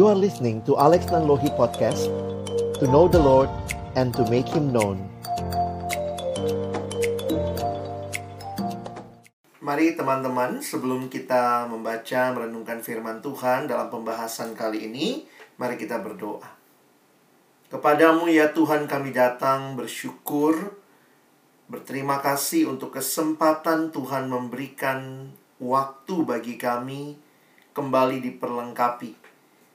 [0.00, 2.08] You are listening to Alex Nanlohi Podcast
[2.80, 3.52] To know the Lord
[4.00, 4.96] and to make Him known
[9.60, 15.28] Mari teman-teman, sebelum kita membaca merenungkan firman Tuhan dalam pembahasan kali ini,
[15.60, 16.48] mari kita berdoa.
[17.68, 20.80] Kepadamu ya Tuhan kami datang bersyukur,
[21.68, 25.28] berterima kasih untuk kesempatan Tuhan memberikan
[25.60, 27.20] waktu bagi kami
[27.76, 29.19] kembali diperlengkapi.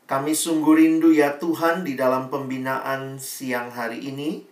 [0.05, 4.45] Kami sungguh rindu ya Tuhan di dalam pembinaan siang hari ini.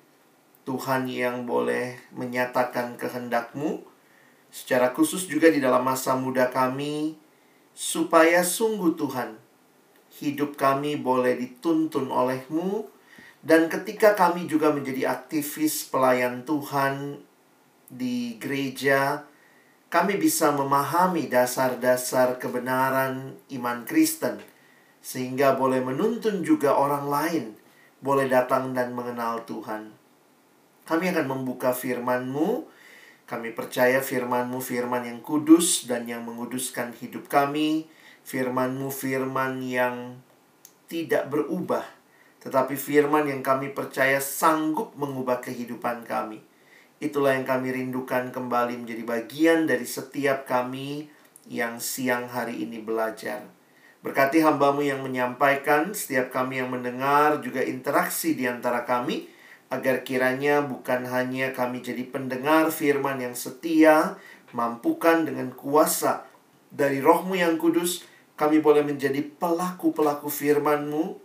[0.66, 3.94] Tuhan yang boleh menyatakan kehendak-Mu
[4.54, 7.18] secara khusus juga di dalam masa muda kami,
[7.74, 9.34] supaya sungguh Tuhan,
[10.22, 12.86] hidup kami boleh dituntun oleh-Mu,
[13.42, 17.18] dan ketika kami juga menjadi aktivis pelayan Tuhan
[17.90, 19.26] di gereja,
[19.90, 24.38] kami bisa memahami dasar-dasar kebenaran iman Kristen,
[25.04, 27.46] sehingga boleh menuntun juga orang lain,
[28.00, 29.92] boleh datang dan mengenal Tuhan.
[30.88, 32.64] Kami akan membuka firman-Mu,
[33.23, 37.88] kami percaya firman-Mu firman yang kudus dan yang menguduskan hidup kami.
[38.23, 40.20] Firman-Mu firman yang
[40.92, 41.84] tidak berubah.
[42.44, 46.44] Tetapi firman yang kami percaya sanggup mengubah kehidupan kami.
[47.00, 51.08] Itulah yang kami rindukan kembali menjadi bagian dari setiap kami
[51.48, 53.48] yang siang hari ini belajar.
[54.04, 59.32] Berkati hambamu yang menyampaikan, setiap kami yang mendengar, juga interaksi di antara kami
[59.72, 64.20] agar kiranya bukan hanya kami jadi pendengar firman yang setia,
[64.52, 66.28] mampukan dengan kuasa
[66.68, 68.04] dari rohmu yang kudus,
[68.36, 71.16] kami boleh menjadi pelaku-pelaku firman-Mu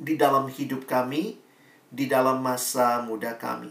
[0.00, 1.36] di dalam hidup kami,
[1.92, 3.68] di dalam masa muda kami.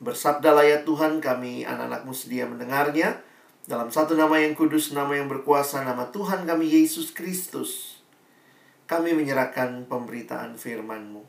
[0.00, 3.20] Bersabdalah ya Tuhan kami anak-anakmu sedia mendengarnya,
[3.64, 7.96] dalam satu nama yang kudus, nama yang berkuasa, nama Tuhan kami Yesus Kristus.
[8.84, 11.24] Kami menyerahkan pemberitaan firman-Mu.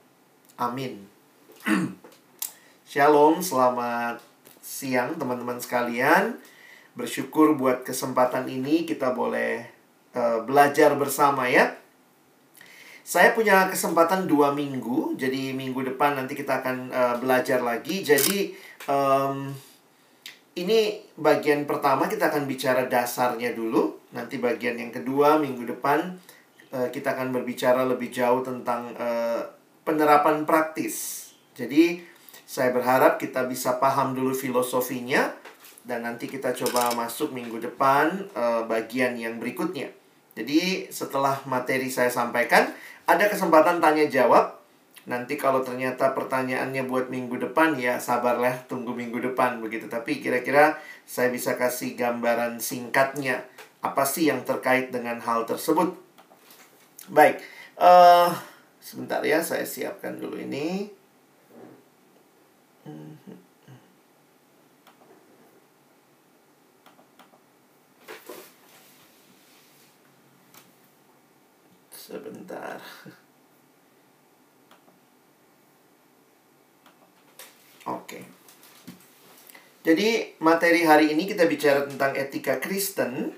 [0.59, 1.07] Amin.
[2.91, 4.19] Shalom, selamat
[4.59, 6.35] siang teman-teman sekalian.
[6.99, 9.63] Bersyukur buat kesempatan ini kita boleh
[10.11, 11.71] uh, belajar bersama ya.
[13.05, 18.03] Saya punya kesempatan dua minggu, jadi minggu depan nanti kita akan uh, belajar lagi.
[18.03, 18.51] Jadi
[18.91, 19.55] um,
[20.55, 23.99] ini bagian pertama kita akan bicara dasarnya dulu.
[24.15, 26.15] Nanti bagian yang kedua minggu depan
[26.71, 29.43] uh, kita akan berbicara lebih jauh tentang uh,
[29.83, 32.03] penerapan praktis jadi
[32.45, 35.31] saya berharap kita bisa paham dulu filosofinya
[35.87, 39.89] dan nanti kita coba masuk minggu depan uh, bagian yang berikutnya.
[40.35, 42.67] Jadi setelah materi saya sampaikan,
[43.07, 44.59] ada kesempatan tanya jawab.
[45.05, 49.85] Nanti kalau ternyata pertanyaannya buat minggu depan ya sabarlah tunggu minggu depan begitu.
[49.85, 53.45] Tapi kira-kira saya bisa kasih gambaran singkatnya
[53.85, 55.93] apa sih yang terkait dengan hal tersebut.
[57.13, 57.37] Baik,
[57.77, 58.33] uh,
[58.81, 60.89] sebentar ya saya siapkan dulu ini.
[71.93, 72.81] Sebentar.
[77.85, 78.25] Oke.
[79.85, 83.37] Jadi materi hari ini kita bicara tentang etika Kristen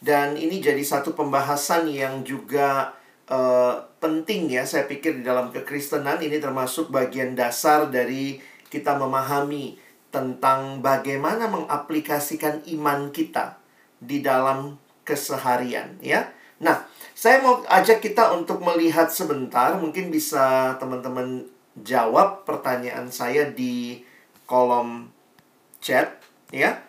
[0.00, 2.96] dan ini jadi satu pembahasan yang juga
[3.28, 8.40] uh, penting ya saya pikir di dalam kekristenan ini termasuk bagian dasar dari
[8.72, 9.76] kita memahami
[10.08, 13.60] tentang bagaimana mengaplikasikan iman kita
[14.00, 16.32] di dalam keseharian ya.
[16.60, 21.44] Nah, saya mau ajak kita untuk melihat sebentar, mungkin bisa teman-teman
[21.82, 24.02] jawab pertanyaan saya di
[24.44, 25.08] kolom
[25.78, 26.20] chat
[26.52, 26.80] ya.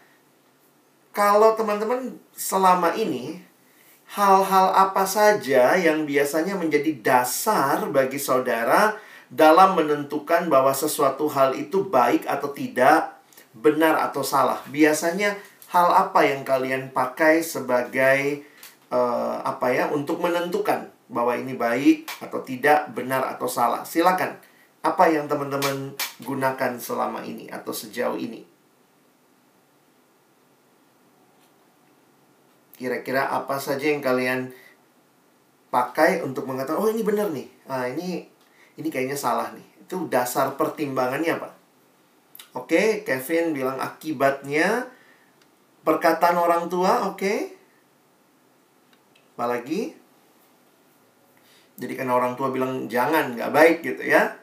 [1.11, 3.43] Kalau teman-teman selama ini
[4.11, 8.95] hal-hal apa saja yang biasanya menjadi dasar bagi saudara
[9.31, 13.15] dalam menentukan bahwa sesuatu hal itu baik atau tidak,
[13.55, 14.59] benar atau salah.
[14.67, 15.39] Biasanya
[15.71, 18.43] hal apa yang kalian pakai sebagai
[18.91, 23.87] uh, apa ya untuk menentukan bahwa ini baik atau tidak, benar atau salah.
[23.87, 24.50] Silakan.
[24.81, 25.93] Apa yang teman-teman
[26.25, 28.41] gunakan selama ini atau sejauh ini?
[32.73, 34.49] Kira-kira apa saja yang kalian
[35.69, 37.45] pakai untuk mengatakan, oh ini benar nih.
[37.69, 38.25] Ah, ini
[38.73, 39.85] ini kayaknya salah nih.
[39.85, 41.53] Itu dasar pertimbangannya apa?
[42.57, 44.89] Oke, Kevin bilang akibatnya
[45.85, 47.53] perkataan orang tua, oke.
[49.37, 49.93] Apalagi?
[51.77, 54.40] Jadi kan orang tua bilang jangan, nggak baik gitu ya.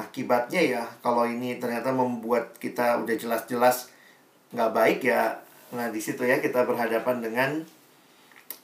[0.00, 3.92] Akibatnya ya, kalau ini ternyata membuat kita udah jelas-jelas
[4.56, 5.36] nggak baik ya,
[5.76, 7.50] nah di situ ya kita berhadapan dengan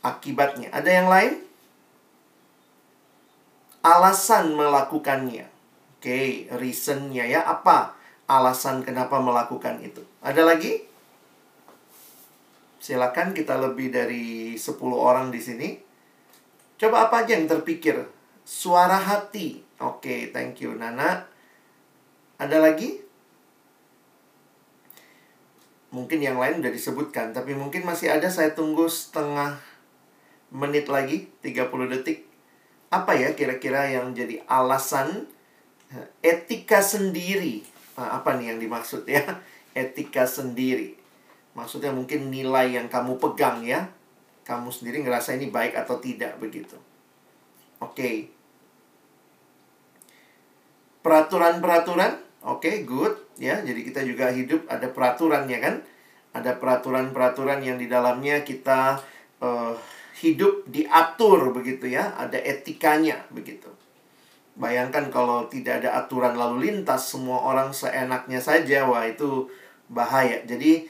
[0.01, 0.73] akibatnya.
[0.73, 1.47] Ada yang lain?
[3.87, 5.47] alasan melakukannya.
[5.97, 7.95] Oke, reasonnya ya apa
[8.27, 10.03] alasan kenapa melakukan itu.
[10.19, 10.83] Ada lagi?
[12.83, 15.69] Silakan kita lebih dari 10 orang di sini.
[16.77, 18.07] Coba apa aja yang terpikir?
[18.47, 19.66] Suara hati.
[19.77, 21.29] Oke, thank you Nana.
[22.41, 22.97] Ada lagi?
[25.93, 29.57] Mungkin yang lain udah disebutkan, tapi mungkin masih ada saya tunggu setengah
[30.53, 32.25] menit lagi, 30 detik.
[32.89, 35.29] Apa ya kira-kira yang jadi alasan
[35.93, 37.65] eh, etika sendiri?
[37.97, 39.25] Nah, apa nih yang dimaksud ya?
[39.77, 40.97] Etika sendiri.
[41.53, 43.93] Maksudnya mungkin nilai yang kamu pegang ya.
[44.45, 46.77] Kamu sendiri ngerasa ini baik atau tidak begitu.
[47.81, 47.93] Oke.
[47.93, 48.36] Okay.
[51.07, 53.11] Peraturan-peraturan Oke, okay, good
[53.43, 53.59] ya.
[53.59, 55.75] Jadi kita juga hidup ada peraturannya kan?
[56.31, 59.03] Ada peraturan-peraturan yang di dalamnya kita
[59.43, 59.75] uh,
[60.23, 62.15] hidup diatur begitu ya.
[62.15, 63.67] Ada etikanya begitu.
[64.55, 69.51] Bayangkan kalau tidak ada aturan lalu lintas, semua orang seenaknya saja, wah itu
[69.91, 70.39] bahaya.
[70.47, 70.87] Jadi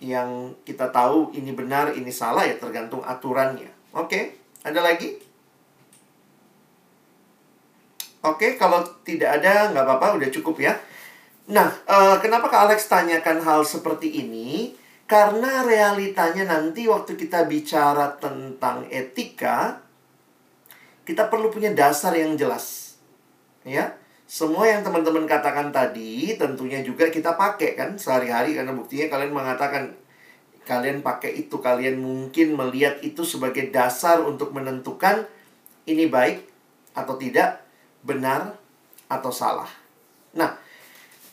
[0.00, 3.68] yang kita tahu ini benar, ini salah ya tergantung aturannya.
[3.92, 4.24] Oke, okay,
[4.64, 5.25] ada lagi?
[8.26, 10.74] Oke, kalau tidak ada nggak apa-apa, udah cukup ya.
[11.46, 14.74] Nah, uh, kenapa Kak Alex tanyakan hal seperti ini?
[15.06, 19.78] Karena realitanya nanti waktu kita bicara tentang etika,
[21.06, 22.98] kita perlu punya dasar yang jelas.
[23.62, 23.94] Ya,
[24.26, 29.94] semua yang teman-teman katakan tadi tentunya juga kita pakai kan sehari-hari karena buktinya kalian mengatakan
[30.66, 35.30] kalian pakai itu, kalian mungkin melihat itu sebagai dasar untuk menentukan
[35.86, 36.42] ini baik
[36.98, 37.62] atau tidak,
[38.04, 38.58] benar
[39.06, 39.68] atau salah.
[40.36, 40.58] Nah,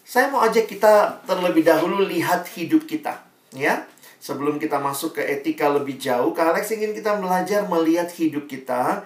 [0.04, 3.24] saya mau ajak kita terlebih dahulu lihat hidup kita,
[3.56, 3.88] ya.
[4.24, 9.04] Sebelum kita masuk ke etika lebih jauh, Kak Alex ingin kita belajar melihat hidup kita.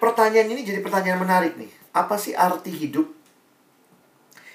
[0.00, 1.68] Pertanyaan ini jadi pertanyaan menarik nih.
[1.92, 3.04] Apa sih arti hidup?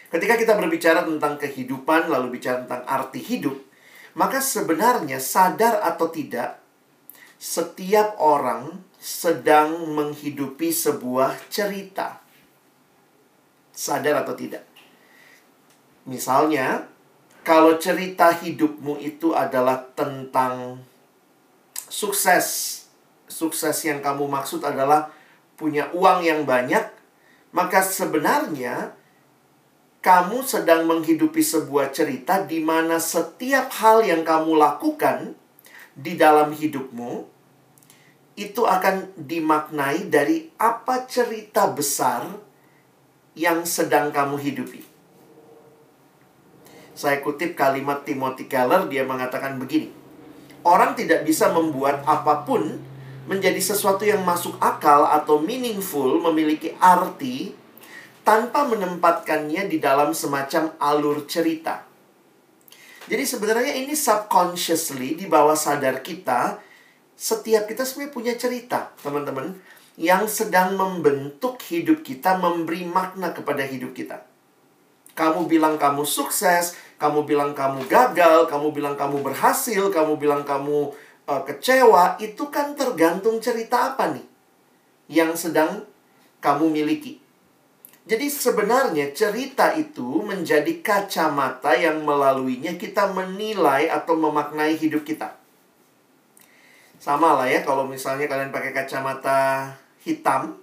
[0.10, 3.62] Ketika kita berbicara tentang kehidupan, lalu bicara tentang arti hidup,
[4.18, 6.58] maka sebenarnya sadar atau tidak,
[7.38, 12.20] setiap orang sedang menghidupi sebuah cerita.
[13.72, 14.68] Sadar atau tidak?
[16.04, 16.84] Misalnya,
[17.48, 20.84] kalau cerita hidupmu itu adalah tentang
[21.88, 22.78] sukses,
[23.32, 25.16] sukses yang kamu maksud adalah
[25.56, 26.84] punya uang yang banyak,
[27.56, 29.00] maka sebenarnya
[30.04, 35.36] kamu sedang menghidupi sebuah cerita di mana setiap hal yang kamu lakukan
[35.96, 37.39] di dalam hidupmu
[38.40, 42.24] itu akan dimaknai dari apa cerita besar
[43.36, 44.82] yang sedang kamu hidupi.
[46.96, 49.92] Saya kutip kalimat Timothy Keller, dia mengatakan begini.
[50.64, 52.80] Orang tidak bisa membuat apa pun
[53.28, 57.56] menjadi sesuatu yang masuk akal atau meaningful, memiliki arti,
[58.24, 61.88] tanpa menempatkannya di dalam semacam alur cerita.
[63.10, 66.62] Jadi sebenarnya ini subconsciously di bawah sadar kita,
[67.20, 69.60] setiap kita sebenarnya punya cerita, teman-teman,
[70.00, 74.24] yang sedang membentuk hidup kita, memberi makna kepada hidup kita.
[75.20, 80.96] Kamu bilang kamu sukses, kamu bilang kamu gagal, kamu bilang kamu berhasil, kamu bilang kamu
[81.28, 84.24] uh, kecewa, itu kan tergantung cerita apa nih
[85.12, 85.84] yang sedang
[86.40, 87.20] kamu miliki.
[88.08, 95.39] Jadi sebenarnya cerita itu menjadi kacamata yang melaluinya kita menilai atau memaknai hidup kita.
[97.00, 99.72] Sama lah ya kalau misalnya kalian pakai kacamata
[100.04, 100.60] hitam,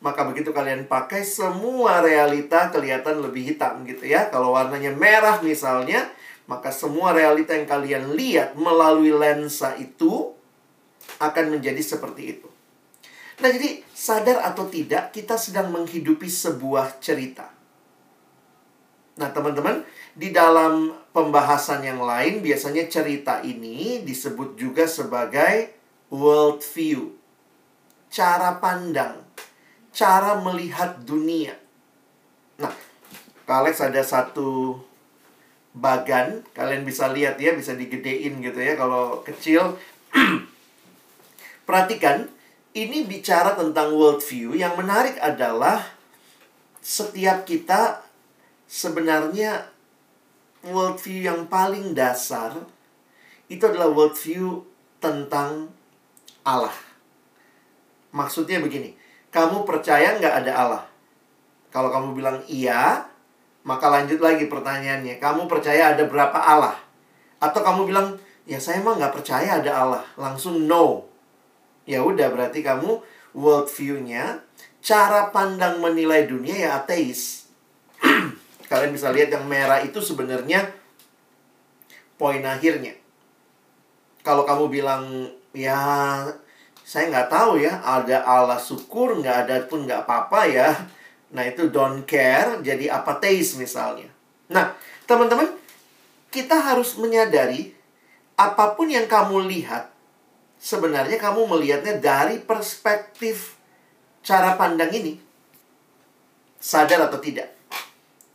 [0.00, 4.32] maka begitu kalian pakai semua realita kelihatan lebih hitam gitu ya.
[4.32, 6.08] Kalau warnanya merah misalnya,
[6.48, 10.32] maka semua realita yang kalian lihat melalui lensa itu
[11.20, 12.48] akan menjadi seperti itu.
[13.40, 17.48] Nah, jadi sadar atau tidak kita sedang menghidupi sebuah cerita.
[19.20, 19.84] Nah, teman-teman,
[20.16, 25.74] di dalam pembahasan yang lain biasanya cerita ini disebut juga sebagai
[26.10, 27.14] world view.
[28.10, 29.30] Cara pandang
[29.90, 31.54] cara melihat dunia.
[32.58, 32.72] Nah,
[33.50, 34.78] Alex ada satu
[35.74, 39.78] bagan, kalian bisa lihat ya, bisa digedein gitu ya kalau kecil.
[41.66, 42.30] Perhatikan,
[42.74, 44.54] ini bicara tentang world view.
[44.54, 45.82] Yang menarik adalah
[46.80, 48.02] setiap kita
[48.70, 49.69] sebenarnya
[50.66, 52.52] world view yang paling dasar
[53.50, 54.62] itu adalah world view
[55.00, 55.72] tentang
[56.46, 56.74] Allah.
[58.10, 58.94] Maksudnya begini,
[59.30, 60.84] kamu percaya nggak ada Allah?
[61.70, 63.06] Kalau kamu bilang iya,
[63.62, 65.22] maka lanjut lagi pertanyaannya.
[65.22, 66.76] Kamu percaya ada berapa Allah?
[67.38, 70.04] Atau kamu bilang, ya saya emang nggak percaya ada Allah.
[70.18, 71.06] Langsung no.
[71.86, 73.02] Ya udah berarti kamu
[73.34, 74.42] world view-nya
[74.80, 77.46] cara pandang menilai dunia ya ateis.
[78.70, 80.70] Kalian bisa lihat yang merah itu sebenarnya
[82.14, 82.94] poin akhirnya.
[84.22, 85.74] Kalau kamu bilang, ya
[86.86, 90.70] saya nggak tahu ya, ada Allah syukur, nggak ada pun nggak apa-apa ya.
[91.34, 94.06] Nah itu don't care, jadi apateis misalnya.
[94.46, 95.50] Nah, teman-teman,
[96.30, 97.74] kita harus menyadari
[98.38, 99.90] apa pun yang kamu lihat,
[100.62, 103.58] sebenarnya kamu melihatnya dari perspektif
[104.22, 105.18] cara pandang ini.
[106.62, 107.59] Sadar atau tidak?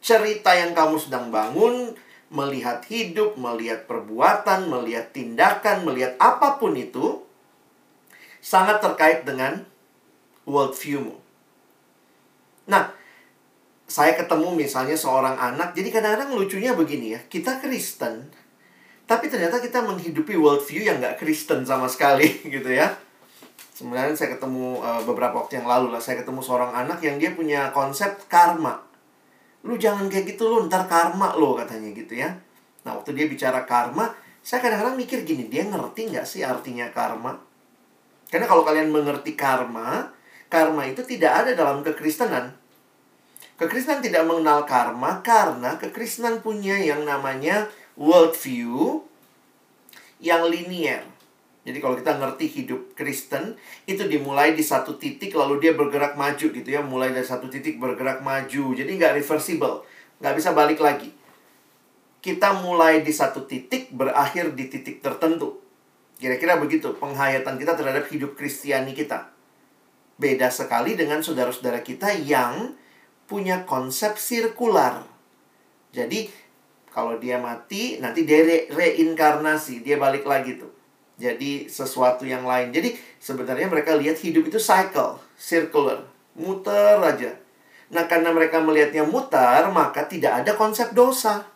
[0.05, 1.97] Cerita yang kamu sedang bangun,
[2.29, 7.25] melihat hidup, melihat perbuatan, melihat tindakan, melihat apa pun itu,
[8.38, 9.65] sangat terkait dengan
[10.45, 11.17] worldview-mu.
[12.69, 12.93] Nah,
[13.89, 18.29] saya ketemu misalnya seorang anak, jadi kadang-kadang lucunya begini ya, kita Kristen,
[19.05, 22.93] tapi ternyata kita menghidupi worldview yang nggak Kristen sama sekali gitu ya.
[23.75, 27.35] Sebenarnya saya ketemu uh, beberapa waktu yang lalu lah, saya ketemu seorang anak yang dia
[27.35, 28.81] punya konsep karma.
[29.65, 32.29] Lu jangan kayak gitu lu, ntar karma lo katanya gitu ya.
[32.86, 34.13] Nah waktu dia bicara karma,
[34.45, 37.34] saya kadang-kadang mikir gini, dia ngerti nggak sih artinya karma?
[38.29, 40.13] Karena kalau kalian mengerti karma,
[40.53, 42.53] karma itu tidak ada dalam kekristenan.
[43.57, 49.01] Kekristenan tidak mengenal karma karena kekristenan punya yang namanya worldview
[50.19, 51.14] yang linier.
[51.65, 53.57] Jadi kalau kita ngerti hidup Kristen,
[53.89, 56.86] itu dimulai di satu titik lalu dia bergerak maju gitu ya.
[56.86, 58.77] Mulai dari satu titik bergerak maju.
[58.77, 59.81] Jadi nggak reversible.
[60.22, 61.10] Nggak bisa balik lagi.
[62.22, 65.57] Kita mulai di satu titik, berakhir di titik tertentu.
[66.22, 69.34] Kira-kira begitu penghayatan kita terhadap hidup Kristiani kita.
[70.22, 72.77] Beda sekali dengan saudara-saudara kita yang
[73.25, 75.01] punya konsep sirkular.
[75.98, 76.29] Jadi
[76.93, 80.75] kalau dia mati, nanti dia re reinkarnasi, dia balik lagi tuh
[81.15, 82.75] jadi sesuatu yang lain.
[82.75, 86.03] Jadi sebenarnya mereka lihat hidup itu cycle, circular,
[86.36, 87.31] muter aja.
[87.91, 91.48] Nah, karena mereka melihatnya mutar, maka tidak ada konsep dosa.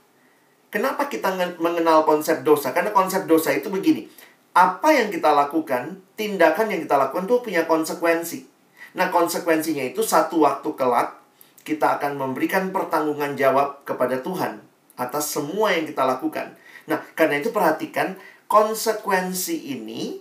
[0.70, 2.70] Kenapa kita mengenal konsep dosa?
[2.72, 4.06] Karena konsep dosa itu begini.
[4.54, 8.46] Apa yang kita lakukan, tindakan yang kita lakukan itu punya konsekuensi.
[8.94, 11.18] Nah, konsekuensinya itu satu waktu kelak
[11.66, 14.62] kita akan memberikan pertanggungan jawab kepada Tuhan
[14.98, 16.54] atas semua yang kita lakukan.
[16.89, 18.18] Nah, karena itu perhatikan
[18.50, 20.18] konsekuensi ini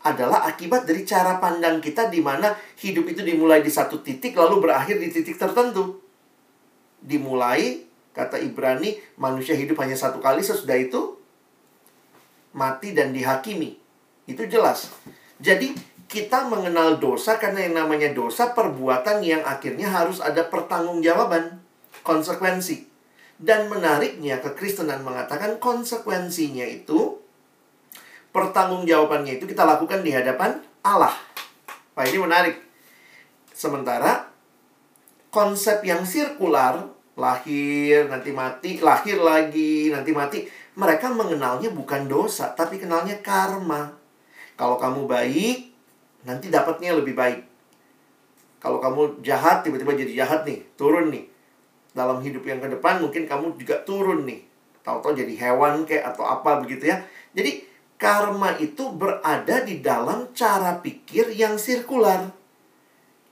[0.00, 4.64] adalah akibat dari cara pandang kita di mana hidup itu dimulai di satu titik lalu
[4.64, 6.00] berakhir di titik tertentu.
[7.02, 7.84] Dimulai,
[8.16, 11.20] kata Ibrani, manusia hidup hanya satu kali sesudah itu
[12.56, 13.76] mati dan dihakimi.
[14.24, 14.88] Itu jelas.
[15.36, 15.76] Jadi
[16.08, 21.60] kita mengenal dosa karena yang namanya dosa perbuatan yang akhirnya harus ada pertanggungjawaban,
[22.02, 22.89] konsekuensi.
[23.40, 27.16] Dan menariknya kekristenan mengatakan konsekuensinya itu
[28.36, 31.16] pertanggungjawabannya itu kita lakukan di hadapan Allah.
[31.96, 32.56] Pak ini menarik.
[33.56, 34.28] Sementara
[35.32, 36.84] konsep yang sirkular
[37.16, 40.38] lahir nanti mati, lahir lagi nanti mati,
[40.76, 43.96] mereka mengenalnya bukan dosa tapi kenalnya karma.
[44.60, 45.72] Kalau kamu baik,
[46.28, 47.40] nanti dapatnya lebih baik.
[48.60, 51.29] Kalau kamu jahat tiba-tiba jadi jahat nih, turun nih
[51.90, 54.40] dalam hidup yang ke depan mungkin kamu juga turun nih.
[54.80, 57.02] Tahu-tahu jadi hewan kayak atau apa begitu ya.
[57.36, 57.66] Jadi
[58.00, 62.32] karma itu berada di dalam cara pikir yang sirkular.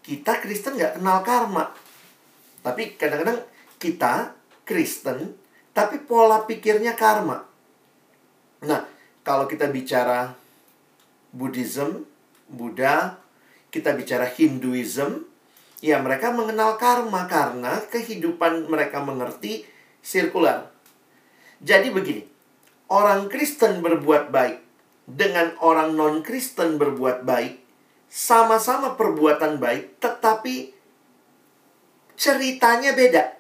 [0.05, 1.73] Kita Kristen nggak kenal karma.
[2.61, 3.41] Tapi kadang-kadang
[3.81, 4.37] kita
[4.69, 5.33] Kristen,
[5.73, 7.41] tapi pola pikirnya karma.
[8.67, 8.83] Nah,
[9.25, 10.35] kalau kita bicara
[11.33, 12.05] Buddhism,
[12.49, 13.21] Buddha,
[13.69, 15.28] kita bicara Hinduism,
[15.79, 19.63] Ya, mereka mengenal karma karena kehidupan mereka mengerti
[20.03, 20.75] sirkular.
[21.63, 22.27] Jadi begini,
[22.91, 24.59] orang Kristen berbuat baik
[25.07, 27.63] dengan orang non-Kristen berbuat baik,
[28.11, 30.75] sama-sama perbuatan baik, tetapi
[32.19, 33.39] ceritanya beda.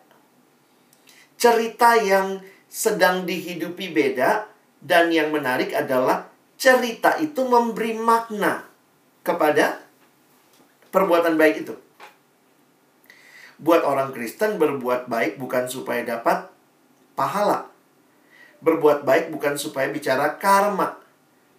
[1.34, 2.38] Cerita yang
[2.70, 4.46] sedang dihidupi beda,
[4.78, 8.62] dan yang menarik adalah cerita itu memberi makna
[9.26, 9.82] kepada
[10.94, 11.87] perbuatan baik itu.
[13.58, 16.46] Buat orang Kristen berbuat baik bukan supaya dapat
[17.18, 17.66] pahala.
[18.62, 20.98] Berbuat baik bukan supaya bicara karma.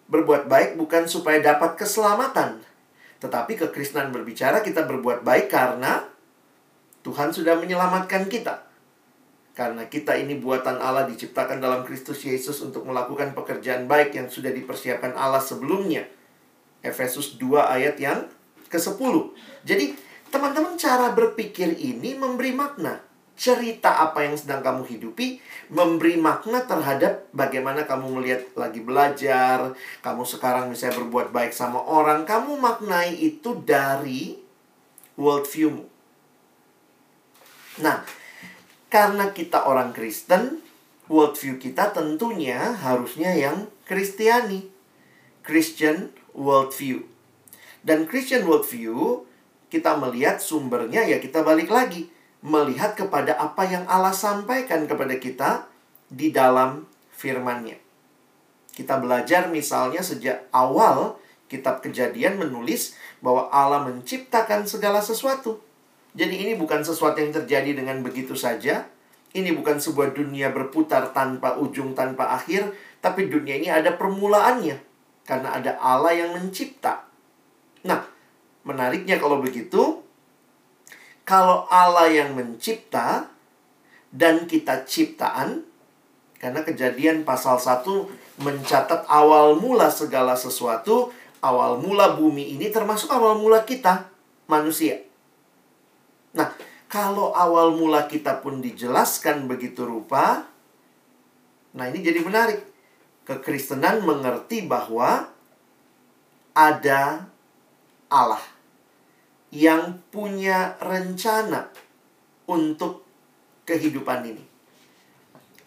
[0.08, 2.64] Berbuat baik bukan supaya dapat keselamatan.
[3.20, 6.08] Tetapi kekristenan berbicara kita berbuat baik karena
[7.04, 8.64] Tuhan sudah menyelamatkan kita.
[9.52, 14.56] Karena kita ini buatan Allah diciptakan dalam Kristus Yesus untuk melakukan pekerjaan baik yang sudah
[14.56, 16.08] dipersiapkan Allah sebelumnya.
[16.80, 18.32] Efesus 2 ayat yang
[18.72, 19.36] ke-10.
[19.68, 23.02] Jadi Teman-teman, cara berpikir ini memberi makna.
[23.40, 25.40] Cerita apa yang sedang kamu hidupi
[25.72, 29.72] memberi makna terhadap bagaimana kamu melihat lagi belajar,
[30.04, 34.44] kamu sekarang misalnya berbuat baik sama orang, kamu maknai itu dari
[35.16, 35.88] worldview-mu.
[37.80, 38.04] Nah,
[38.92, 40.60] karena kita orang Kristen,
[41.08, 44.68] worldview kita tentunya harusnya yang Kristiani.
[45.46, 47.08] Christian worldview.
[47.82, 49.24] Dan Christian worldview,
[49.70, 52.10] kita melihat sumbernya ya kita balik lagi.
[52.40, 55.68] Melihat kepada apa yang Allah sampaikan kepada kita
[56.08, 57.76] di dalam firman-Nya.
[58.72, 61.20] Kita belajar misalnya sejak awal
[61.52, 65.60] kitab kejadian menulis bahwa Allah menciptakan segala sesuatu.
[66.16, 68.88] Jadi ini bukan sesuatu yang terjadi dengan begitu saja.
[69.30, 72.72] Ini bukan sebuah dunia berputar tanpa ujung, tanpa akhir.
[73.04, 74.80] Tapi dunia ini ada permulaannya.
[75.28, 77.06] Karena ada Allah yang mencipta.
[77.86, 78.02] Nah,
[78.70, 80.06] menariknya kalau begitu,
[81.26, 83.26] kalau Allah yang mencipta
[84.14, 85.66] dan kita ciptaan,
[86.38, 87.86] karena kejadian pasal 1
[88.42, 91.10] mencatat awal mula segala sesuatu,
[91.42, 94.06] awal mula bumi ini termasuk awal mula kita,
[94.46, 95.02] manusia.
[96.38, 96.54] Nah,
[96.86, 100.46] kalau awal mula kita pun dijelaskan begitu rupa,
[101.74, 102.66] nah ini jadi menarik.
[103.30, 105.30] Kekristenan mengerti bahwa
[106.58, 107.30] ada
[108.10, 108.42] Allah
[109.50, 111.70] yang punya rencana
[112.46, 113.06] untuk
[113.66, 114.44] kehidupan ini.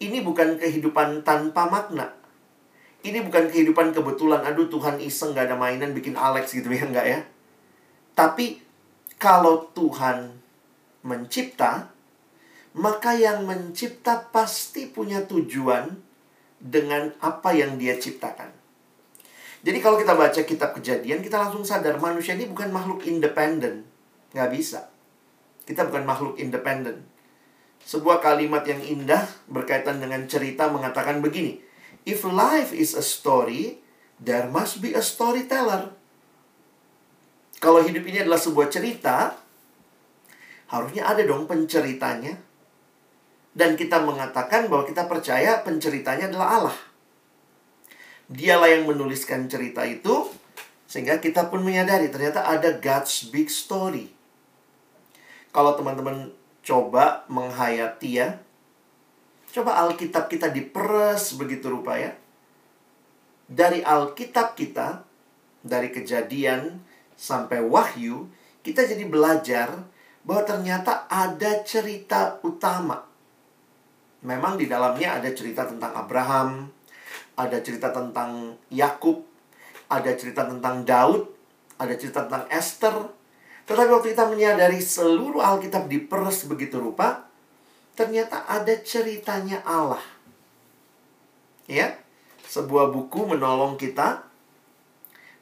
[0.03, 2.11] Ini bukan kehidupan tanpa makna.
[3.03, 7.07] Ini bukan kehidupan kebetulan, aduh Tuhan iseng gak ada mainan bikin Alex gitu ya, enggak
[7.07, 7.19] ya.
[8.15, 8.63] Tapi
[9.19, 10.39] kalau Tuhan
[11.03, 11.91] mencipta,
[12.79, 15.91] maka yang mencipta pasti punya tujuan
[16.63, 18.62] dengan apa yang dia ciptakan.
[19.63, 23.87] Jadi kalau kita baca kitab kejadian, kita langsung sadar manusia ini bukan makhluk independen.
[24.35, 24.91] Nggak bisa.
[25.63, 27.07] Kita bukan makhluk independen.
[27.87, 31.63] Sebuah kalimat yang indah berkaitan dengan cerita mengatakan begini.
[32.03, 33.79] If life is a story,
[34.19, 35.95] there must be a storyteller.
[37.63, 39.39] Kalau hidup ini adalah sebuah cerita,
[40.67, 42.35] harusnya ada dong penceritanya.
[43.55, 46.77] Dan kita mengatakan bahwa kita percaya penceritanya adalah Allah.
[48.31, 50.31] Dialah yang menuliskan cerita itu
[50.87, 54.13] sehingga kita pun menyadari ternyata ada God's big story.
[55.53, 56.33] Kalau teman-teman
[56.65, 58.41] coba menghayati ya,
[59.53, 62.17] coba Alkitab kita diperes begitu rupa ya.
[63.45, 65.05] Dari Alkitab kita,
[65.61, 66.81] dari kejadian
[67.13, 68.33] sampai wahyu,
[68.65, 69.85] kita jadi belajar
[70.25, 73.05] bahwa ternyata ada cerita utama.
[74.25, 76.72] Memang di dalamnya ada cerita tentang Abraham,
[77.33, 79.25] ada cerita tentang Yakub,
[79.89, 81.29] ada cerita tentang Daud,
[81.81, 82.95] ada cerita tentang Esther.
[83.63, 87.25] Tetapi waktu kita menyadari seluruh Alkitab diperes begitu rupa,
[87.97, 90.01] ternyata ada ceritanya Allah.
[91.65, 91.95] Ya,
[92.43, 94.27] sebuah buku menolong kita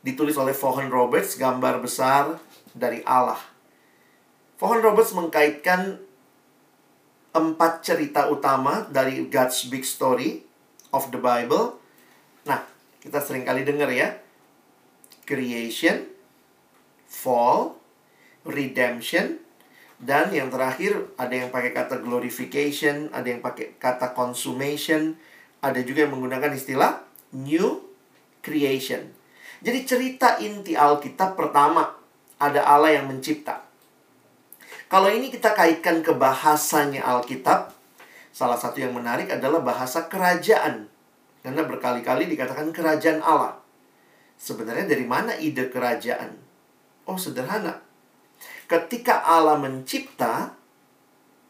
[0.06, 2.38] ditulis oleh Vaughan Roberts, gambar besar
[2.78, 3.42] dari Allah.
[4.62, 5.98] Vaughan Roberts mengkaitkan
[7.34, 10.46] empat cerita utama dari God's Big Story
[10.94, 11.81] of the Bible
[13.02, 14.22] kita sering kali dengar ya.
[15.26, 16.06] Creation,
[17.10, 17.78] fall,
[18.46, 19.42] redemption,
[20.02, 25.18] dan yang terakhir ada yang pakai kata glorification, ada yang pakai kata consummation,
[25.62, 27.06] ada juga yang menggunakan istilah
[27.38, 27.86] new
[28.42, 29.14] creation.
[29.62, 31.94] Jadi cerita inti Alkitab pertama
[32.42, 33.62] ada Allah yang mencipta.
[34.92, 37.72] Kalau ini kita kaitkan ke bahasanya Alkitab,
[38.36, 40.91] salah satu yang menarik adalah bahasa kerajaan.
[41.42, 43.58] Karena berkali-kali dikatakan kerajaan Allah.
[44.38, 46.38] Sebenarnya dari mana ide kerajaan?
[47.06, 47.82] Oh, sederhana.
[48.70, 50.54] Ketika Allah mencipta,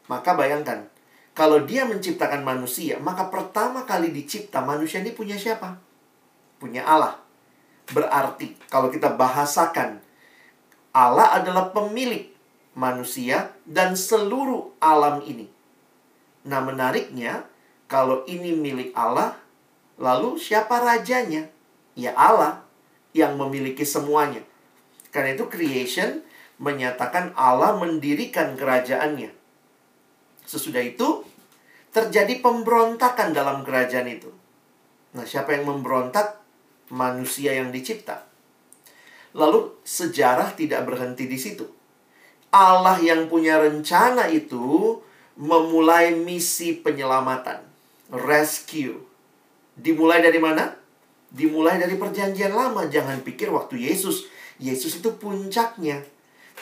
[0.08, 0.88] maka bayangkan,
[1.32, 5.80] kalau dia menciptakan manusia, maka pertama kali dicipta manusia ini punya siapa?
[6.60, 7.16] Punya Allah.
[7.92, 10.00] Berarti kalau kita bahasakan
[10.92, 12.28] Allah adalah pemilik
[12.76, 15.48] manusia dan seluruh alam ini.
[16.44, 17.48] Nah, menariknya
[17.88, 19.36] kalau ini milik Allah,
[20.02, 21.46] Lalu siapa rajanya?
[21.94, 22.66] Ya Allah
[23.14, 24.42] yang memiliki semuanya.
[25.14, 26.26] Karena itu creation
[26.58, 29.30] menyatakan Allah mendirikan kerajaannya.
[30.42, 31.22] Sesudah itu
[31.94, 34.34] terjadi pemberontakan dalam kerajaan itu.
[35.14, 36.42] Nah, siapa yang memberontak?
[36.92, 38.26] Manusia yang dicipta.
[39.32, 41.64] Lalu sejarah tidak berhenti di situ.
[42.52, 45.00] Allah yang punya rencana itu
[45.40, 47.64] memulai misi penyelamatan,
[48.12, 49.11] rescue
[49.82, 50.70] Dimulai dari mana?
[51.34, 52.86] Dimulai dari perjanjian lama.
[52.86, 54.30] Jangan pikir waktu Yesus.
[54.62, 56.06] Yesus itu puncaknya.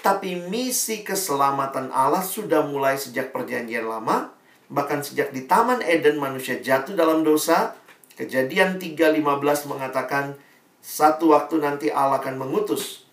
[0.01, 4.33] Tapi misi keselamatan Allah sudah mulai sejak perjanjian lama.
[4.73, 7.77] Bahkan sejak di Taman Eden manusia jatuh dalam dosa.
[8.17, 10.41] Kejadian 3.15 mengatakan
[10.81, 13.11] satu waktu nanti Allah akan mengutus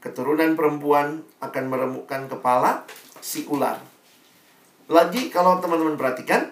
[0.00, 2.88] Keturunan perempuan akan meremukkan kepala
[3.20, 3.76] si ular.
[4.88, 6.48] Lagi kalau teman-teman perhatikan,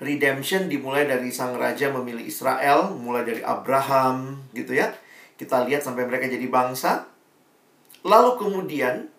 [0.00, 4.96] redemption dimulai dari sang raja memilih Israel, mulai dari Abraham gitu ya.
[5.36, 7.04] Kita lihat sampai mereka jadi bangsa.
[8.00, 9.12] Lalu kemudian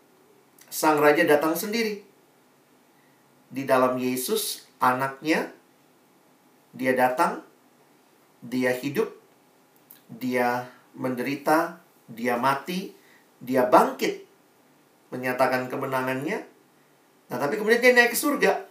[0.74, 2.02] sang raja datang sendiri.
[3.52, 5.54] Di dalam Yesus, anaknya,
[6.74, 7.46] dia datang,
[8.42, 9.12] dia hidup,
[10.10, 10.66] dia
[10.98, 11.78] menderita,
[12.10, 12.96] dia mati,
[13.38, 14.26] dia bangkit,
[15.14, 16.42] menyatakan kemenangannya.
[17.30, 18.71] Nah, tapi kemudian dia naik ke surga.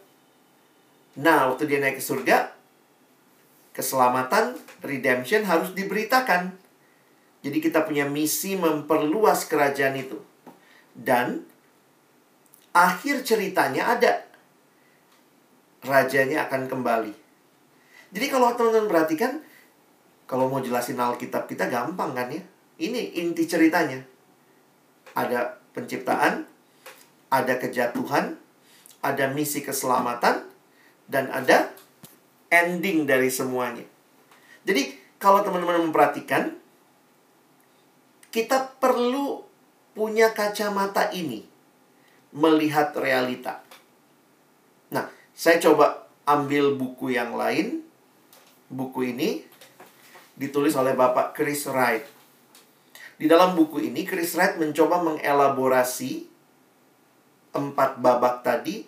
[1.18, 2.54] Nah, waktu dia naik ke surga,
[3.74, 6.54] keselamatan, redemption harus diberitakan.
[7.40, 10.20] Jadi kita punya misi memperluas kerajaan itu.
[10.92, 11.42] Dan
[12.76, 14.12] akhir ceritanya ada.
[15.80, 17.12] Rajanya akan kembali.
[18.12, 19.40] Jadi kalau teman-teman perhatikan,
[20.28, 22.42] kalau mau jelasin Alkitab kita gampang kan ya?
[22.76, 24.04] Ini inti ceritanya.
[25.16, 26.44] Ada penciptaan,
[27.32, 28.36] ada kejatuhan,
[29.00, 30.49] ada misi keselamatan,
[31.10, 31.74] dan ada
[32.48, 33.82] ending dari semuanya.
[34.62, 36.54] Jadi, kalau teman-teman memperhatikan,
[38.30, 39.42] kita perlu
[39.90, 41.42] punya kacamata ini
[42.30, 43.58] melihat realita.
[44.94, 47.82] Nah, saya coba ambil buku yang lain.
[48.70, 49.42] Buku ini
[50.38, 52.06] ditulis oleh Bapak Chris Wright.
[53.18, 56.30] Di dalam buku ini, Chris Wright mencoba mengelaborasi
[57.50, 58.86] empat babak tadi.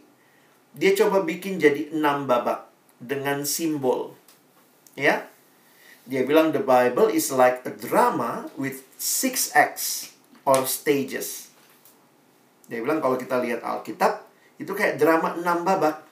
[0.73, 2.65] Dia coba bikin jadi enam babak
[2.97, 4.17] dengan simbol.
[4.97, 5.29] Ya,
[6.09, 11.53] dia bilang the Bible is like a drama with six acts or stages.
[12.73, 14.25] Dia bilang kalau kita lihat Alkitab,
[14.57, 16.03] itu kayak drama enam babak.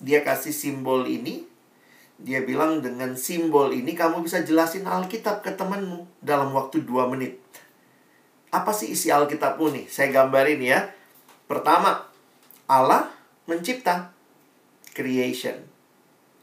[0.00, 1.44] Dia kasih simbol ini,
[2.16, 7.36] dia bilang dengan simbol ini kamu bisa jelasin Alkitab ke temanmu dalam waktu 2 menit.
[8.54, 9.86] Apa sih isi Alkitabmu nih?
[9.90, 10.94] Saya gambarin ya.
[11.50, 12.06] Pertama,
[12.70, 13.12] Allah
[13.44, 14.12] mencipta.
[14.94, 15.58] Creation.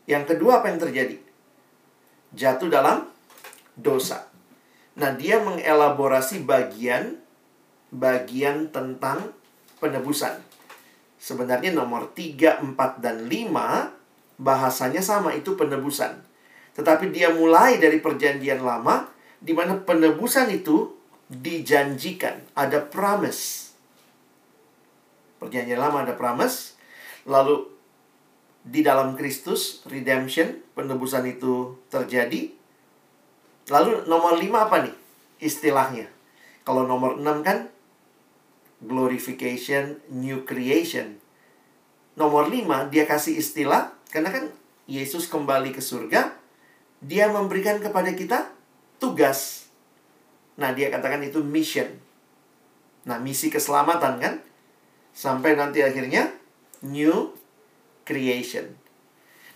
[0.05, 1.15] Yang kedua apa yang terjadi?
[2.35, 3.07] Jatuh dalam
[3.79, 4.27] dosa.
[4.99, 7.15] Nah, dia mengelaborasi bagian
[7.91, 9.35] bagian tentang
[9.83, 10.39] penebusan.
[11.21, 16.17] Sebenarnya nomor 3, 4, dan 5 bahasanya sama itu penebusan.
[16.73, 20.95] Tetapi dia mulai dari perjanjian lama di mana penebusan itu
[21.27, 23.70] dijanjikan, ada promise.
[25.41, 26.77] Perjanjian lama ada promise,
[27.25, 27.65] lalu
[28.61, 32.53] di dalam Kristus redemption, penebusan itu terjadi.
[33.73, 34.93] Lalu nomor lima apa nih
[35.41, 36.05] istilahnya?
[36.61, 37.73] Kalau nomor enam kan
[38.85, 41.17] glorification, new creation.
[42.13, 44.45] Nomor lima dia kasih istilah karena kan
[44.85, 46.37] Yesus kembali ke surga,
[47.01, 48.53] dia memberikan kepada kita
[49.01, 49.65] tugas.
[50.61, 51.89] Nah, dia katakan itu mission.
[53.09, 54.33] Nah, misi keselamatan kan?
[55.11, 56.31] Sampai nanti akhirnya
[56.81, 57.31] new
[58.07, 58.65] creation.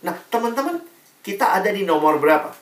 [0.04, 0.80] Nah, teman-teman,
[1.24, 2.52] kita ada di nomor berapa?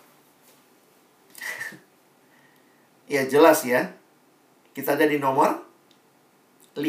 [3.14, 3.92] ya jelas ya.
[4.74, 5.58] Kita ada di nomor
[6.74, 6.82] 5.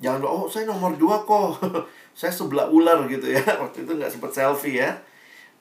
[0.00, 1.48] Jangan oh saya nomor 2 kok.
[2.20, 5.00] saya sebelah ular gitu ya waktu itu nggak sempat selfie ya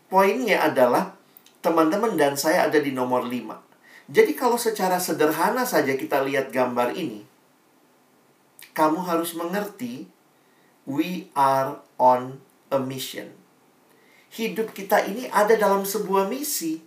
[0.09, 1.15] poinnya adalah
[1.63, 6.91] teman-teman dan saya ada di nomor 5 jadi kalau secara sederhana saja kita lihat gambar
[6.97, 7.23] ini
[8.73, 10.09] kamu harus mengerti
[10.89, 13.29] we are on a mission
[14.33, 16.81] hidup kita ini ada dalam sebuah misi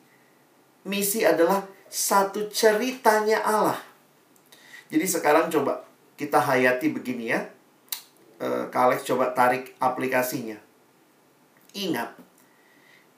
[0.86, 3.78] misi adalah satu ceritanya Allah
[4.92, 5.84] jadi sekarang coba
[6.18, 7.52] kita hayati begini ya
[8.42, 10.58] uh, Kak Alex coba tarik aplikasinya.
[11.72, 12.12] Ingat,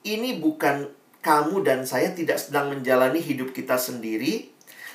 [0.05, 0.87] ini bukan
[1.19, 4.53] kamu dan saya tidak sedang menjalani hidup kita sendiri,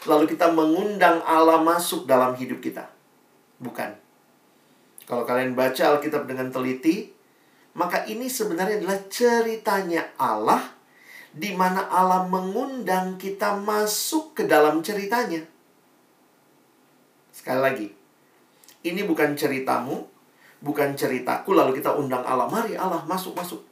[0.09, 2.89] lalu kita mengundang Allah masuk dalam hidup kita.
[3.61, 3.93] Bukan.
[5.05, 7.13] Kalau kalian baca Alkitab dengan teliti,
[7.77, 10.63] maka ini sebenarnya adalah ceritanya Allah
[11.31, 15.45] di mana Allah mengundang kita masuk ke dalam ceritanya.
[17.31, 17.89] Sekali lagi,
[18.83, 20.11] ini bukan ceritamu,
[20.61, 23.65] bukan ceritaku lalu kita undang Allah mari Allah masuk masuk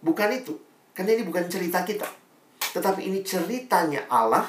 [0.00, 0.56] bukan itu
[0.96, 2.08] karena ini bukan cerita kita
[2.72, 4.48] tetapi ini ceritanya Allah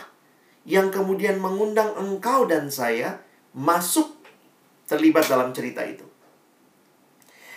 [0.66, 3.22] yang kemudian mengundang engkau dan saya
[3.56, 4.12] masuk
[4.86, 6.06] terlibat dalam cerita itu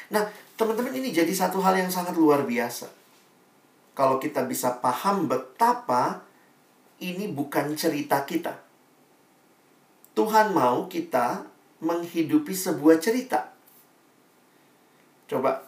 [0.09, 0.25] nah
[0.57, 2.89] teman-teman ini jadi satu hal yang sangat luar biasa
[3.93, 6.25] kalau kita bisa paham betapa
[7.03, 8.69] ini bukan cerita kita
[10.19, 11.47] Tuhan mau kita
[11.79, 13.55] menghidupi sebuah cerita.
[15.31, 15.63] Coba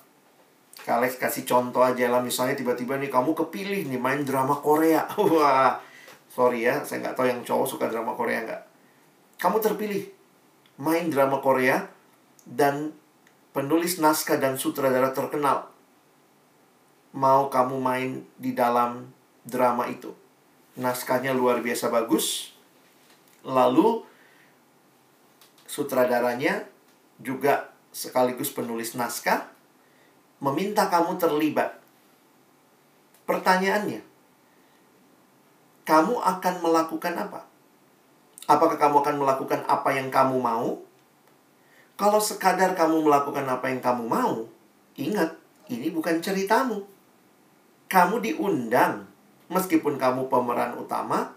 [0.82, 5.06] Kalex kasih contoh aja lah misalnya tiba-tiba nih kamu kepilih nih main drama Korea.
[5.30, 5.78] Wah,
[6.26, 8.62] Sorry ya, saya nggak tahu yang cowok suka drama Korea nggak.
[9.38, 10.02] Kamu terpilih
[10.80, 11.84] main drama Korea
[12.48, 12.96] dan
[13.52, 15.68] penulis naskah dan sutradara terkenal
[17.10, 19.10] mau kamu main di dalam
[19.42, 20.14] drama itu.
[20.78, 22.54] Naskahnya luar biasa bagus.
[23.42, 24.06] Lalu
[25.66, 26.64] sutradaranya
[27.18, 29.50] juga sekaligus penulis naskah
[30.38, 31.76] meminta kamu terlibat.
[33.26, 34.02] Pertanyaannya,
[35.86, 37.49] kamu akan melakukan apa?
[38.50, 40.82] Apakah kamu akan melakukan apa yang kamu mau?
[41.94, 44.50] Kalau sekadar kamu melakukan apa yang kamu mau,
[44.98, 45.38] ingat,
[45.70, 46.82] ini bukan ceritamu.
[47.86, 49.06] Kamu diundang,
[49.46, 51.30] meskipun kamu pemeran utama,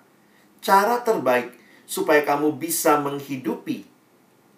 [0.57, 1.53] cara terbaik
[1.85, 3.85] supaya kamu bisa menghidupi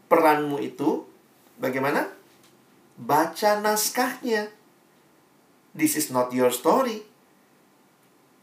[0.07, 1.03] peranmu itu
[1.59, 2.07] bagaimana?
[2.95, 4.47] Baca naskahnya.
[5.75, 7.03] This is not your story.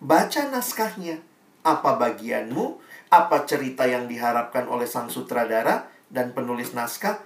[0.02, 1.24] Baca naskahnya.
[1.64, 2.81] Apa bagianmu?
[3.12, 7.20] Apa cerita yang diharapkan oleh sang sutradara dan penulis naskah?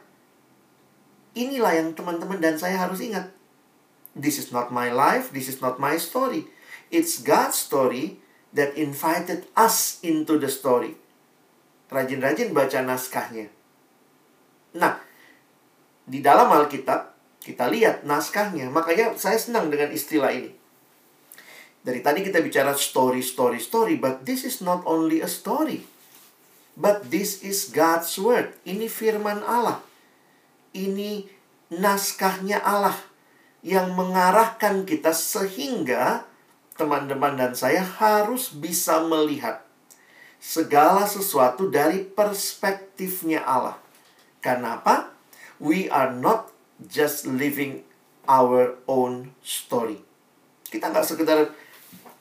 [1.38, 3.30] Inilah yang teman-teman dan saya harus ingat.
[4.18, 6.50] This is not my life, this is not my story.
[6.90, 8.18] It's God's story
[8.50, 10.98] that invited us into the story.
[11.86, 13.46] Rajin-rajin baca naskahnya.
[14.74, 14.98] Nah,
[16.02, 18.66] di dalam Alkitab kita lihat naskahnya.
[18.74, 20.50] Makanya saya senang dengan istilah ini.
[21.86, 25.86] Dari tadi kita bicara story, story, story, but this is not only a story.
[26.74, 28.58] But this is God's word.
[28.66, 29.86] Ini firman Allah
[30.76, 31.24] ini
[31.72, 32.94] naskahnya Allah
[33.64, 36.28] yang mengarahkan kita sehingga
[36.76, 39.64] teman-teman dan saya harus bisa melihat
[40.36, 43.80] segala sesuatu dari perspektifnya Allah.
[44.44, 45.10] Karena apa?
[45.56, 46.52] We are not
[46.84, 47.82] just living
[48.28, 50.04] our own story.
[50.68, 51.50] Kita nggak sekedar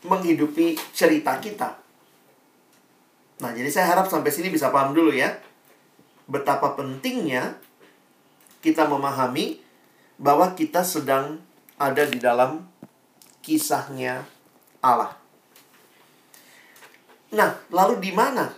[0.06, 1.82] menghidupi cerita kita.
[3.42, 5.36] Nah, jadi saya harap sampai sini bisa paham dulu ya.
[6.26, 7.60] Betapa pentingnya
[8.64, 9.60] kita memahami
[10.16, 11.44] bahwa kita sedang
[11.76, 12.64] ada di dalam
[13.44, 14.24] kisahnya
[14.80, 15.14] Allah.
[17.36, 18.56] Nah, lalu di mana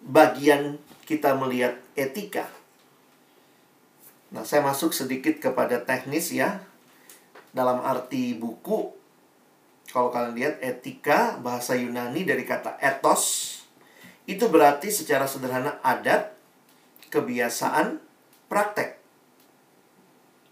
[0.00, 2.46] bagian kita melihat etika?
[4.30, 6.62] Nah, saya masuk sedikit kepada teknis ya.
[7.50, 8.99] Dalam arti buku,
[9.90, 13.58] kalau kalian lihat etika, bahasa Yunani dari kata ethos,
[14.30, 16.30] itu berarti secara sederhana adat,
[17.10, 17.98] kebiasaan,
[18.46, 18.98] praktek.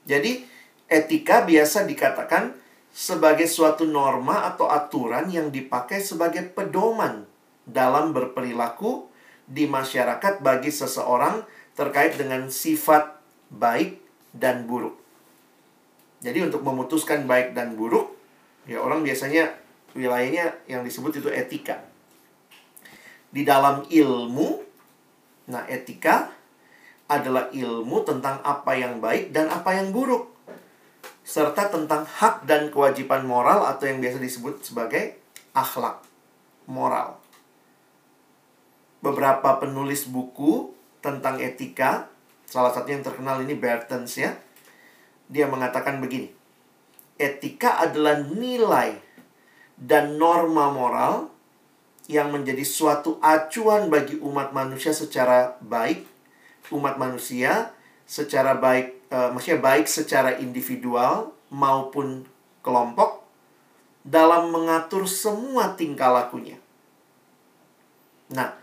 [0.09, 0.43] Jadi,
[0.91, 2.57] etika biasa dikatakan
[2.91, 7.29] sebagai suatu norma atau aturan yang dipakai sebagai pedoman
[7.63, 9.07] dalam berperilaku
[9.45, 11.45] di masyarakat bagi seseorang
[11.79, 13.15] terkait dengan sifat
[13.53, 14.01] baik
[14.35, 14.99] dan buruk.
[16.19, 18.08] Jadi untuk memutuskan baik dan buruk,
[18.69, 19.49] ya orang biasanya
[19.97, 21.81] wilayahnya yang disebut itu etika.
[23.33, 24.61] Di dalam ilmu,
[25.49, 26.29] nah etika
[27.09, 30.29] adalah ilmu tentang apa yang baik dan apa yang buruk.
[31.25, 35.17] Serta tentang hak dan kewajiban moral atau yang biasa disebut sebagai
[35.57, 36.05] akhlak
[36.69, 37.21] moral.
[39.01, 42.09] Beberapa penulis buku tentang etika,
[42.49, 44.37] salah satu yang terkenal ini Bertens ya.
[45.29, 46.38] Dia mengatakan begini.
[47.19, 48.95] Etika adalah nilai
[49.75, 51.31] dan norma moral
[52.09, 56.09] yang menjadi suatu acuan bagi umat manusia secara baik
[56.73, 57.73] umat manusia
[58.09, 62.25] secara baik uh, maksudnya baik secara individual maupun
[62.65, 63.25] kelompok
[64.05, 66.57] dalam mengatur semua tingkah lakunya.
[68.33, 68.57] Nah,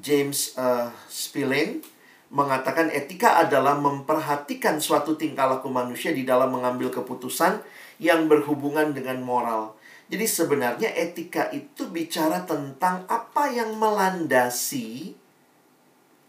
[0.00, 1.84] James uh, Spillane
[2.30, 7.62] mengatakan etika adalah memperhatikan suatu tingkah laku manusia di dalam mengambil keputusan
[8.02, 9.78] yang berhubungan dengan moral.
[10.06, 15.18] Jadi sebenarnya etika itu bicara tentang apa yang melandasi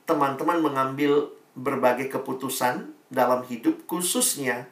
[0.09, 4.65] teman-teman mengambil berbagai keputusan dalam hidup khususnya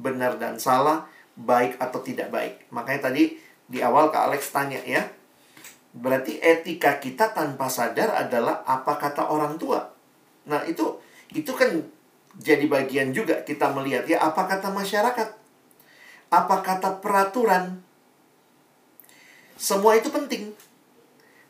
[0.00, 1.04] benar dan salah,
[1.36, 2.64] baik atau tidak baik.
[2.72, 3.36] Makanya tadi
[3.68, 5.04] di awal Kak Alex tanya ya.
[5.90, 9.89] Berarti etika kita tanpa sadar adalah apa kata orang tua.
[10.48, 11.00] Nah, itu
[11.34, 11.68] itu kan
[12.40, 15.28] jadi bagian juga kita melihat ya apa kata masyarakat.
[16.30, 17.82] Apa kata peraturan.
[19.58, 20.54] Semua itu penting.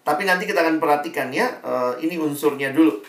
[0.00, 3.05] Tapi nanti kita akan perhatikan ya, uh, ini unsurnya dulu.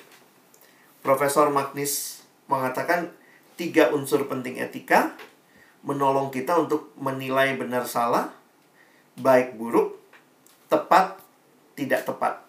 [1.02, 3.10] Profesor Magnis mengatakan
[3.56, 5.16] tiga unsur penting etika
[5.82, 8.30] menolong kita untuk menilai benar salah,
[9.18, 9.98] baik buruk,
[10.70, 11.18] tepat,
[11.74, 12.46] tidak tepat.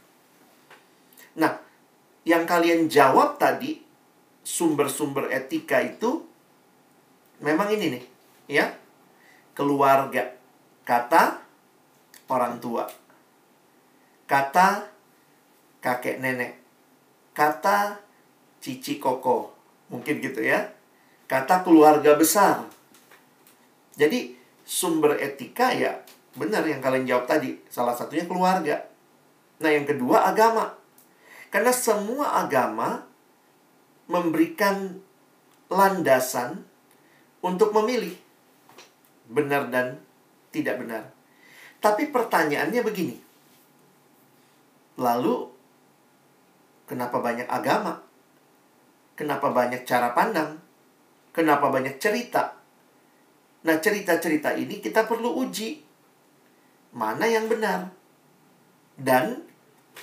[2.23, 3.83] Yang kalian jawab tadi
[4.47, 6.23] sumber-sumber etika itu
[7.43, 8.05] memang ini nih,
[8.51, 8.67] ya.
[9.53, 10.33] Keluarga,
[10.87, 11.43] kata
[12.31, 12.89] orang tua.
[14.33, 14.89] kata
[15.85, 16.57] kakek nenek,
[17.37, 18.01] kata
[18.65, 19.53] cici koko,
[19.93, 20.73] mungkin gitu ya.
[21.29, 22.65] Kata keluarga besar.
[23.93, 24.33] Jadi
[24.65, 26.01] sumber etika ya
[26.33, 28.89] benar yang kalian jawab tadi, salah satunya keluarga.
[29.61, 30.73] Nah, yang kedua agama.
[31.53, 33.05] Karena semua agama
[34.09, 34.97] memberikan
[35.69, 36.65] landasan
[37.45, 38.17] untuk memilih
[39.29, 40.01] benar dan
[40.49, 41.13] tidak benar.
[41.77, 43.17] Tapi pertanyaannya begini.
[44.97, 45.35] Lalu
[46.89, 48.01] kenapa banyak agama?
[49.13, 50.57] Kenapa banyak cara pandang?
[51.37, 52.57] Kenapa banyak cerita?
[53.63, 55.85] Nah, cerita-cerita ini kita perlu uji.
[56.93, 57.89] Mana yang benar?
[58.97, 59.52] Dan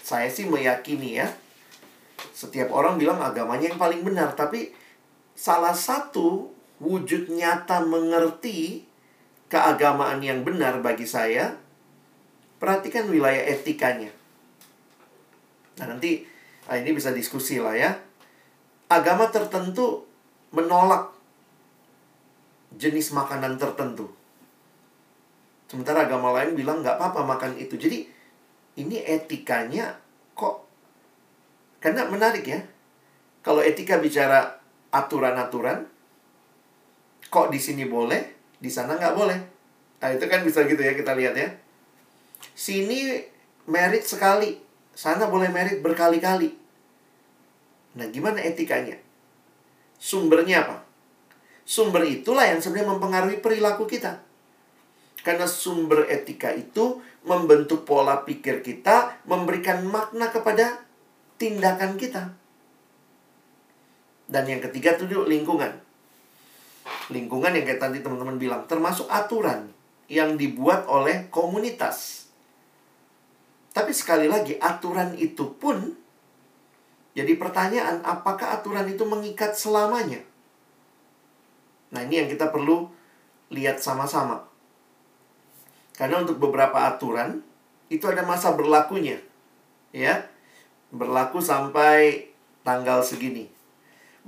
[0.04, 1.28] saya sih meyakini ya,
[2.34, 4.72] setiap orang bilang agamanya yang paling benar, tapi
[5.36, 8.88] salah satu wujud nyata mengerti
[9.52, 11.58] keagamaan yang benar bagi saya,
[12.62, 14.12] perhatikan wilayah etikanya.
[15.80, 16.28] Nah, nanti
[16.70, 17.92] nah ini bisa diskusi lah ya.
[18.90, 20.06] Agama tertentu
[20.54, 21.14] menolak
[22.78, 24.10] jenis makanan tertentu.
[25.70, 27.78] Sementara agama lain bilang nggak apa-apa makan itu.
[27.78, 28.19] Jadi
[28.80, 30.00] ini etikanya
[30.32, 30.64] kok
[31.84, 32.60] karena menarik ya.
[33.44, 34.60] Kalau etika bicara
[34.92, 35.88] aturan-aturan,
[37.32, 38.20] kok di sini boleh,
[38.60, 39.40] di sana nggak boleh.
[40.00, 41.50] Nah itu kan bisa gitu ya kita lihat ya.
[42.56, 43.20] Sini
[43.68, 44.60] merit sekali,
[44.92, 46.52] sana boleh merit berkali-kali.
[47.96, 49.00] Nah gimana etikanya?
[50.00, 50.78] Sumbernya apa?
[51.64, 54.20] Sumber itulah yang sebenarnya mempengaruhi perilaku kita.
[55.22, 60.82] Karena sumber etika itu membentuk pola pikir kita, memberikan makna kepada
[61.36, 62.32] tindakan kita.
[64.30, 65.82] Dan yang ketiga itu lingkungan.
[67.10, 69.70] Lingkungan yang kayak tadi teman-teman bilang, termasuk aturan
[70.10, 72.30] yang dibuat oleh komunitas.
[73.74, 75.98] Tapi sekali lagi, aturan itu pun
[77.14, 80.22] jadi pertanyaan, apakah aturan itu mengikat selamanya?
[81.90, 82.90] Nah, ini yang kita perlu
[83.50, 84.49] lihat sama-sama.
[86.00, 87.44] Karena untuk beberapa aturan
[87.92, 89.20] itu ada masa berlakunya.
[89.92, 90.32] Ya.
[90.96, 92.32] Berlaku sampai
[92.64, 93.60] tanggal segini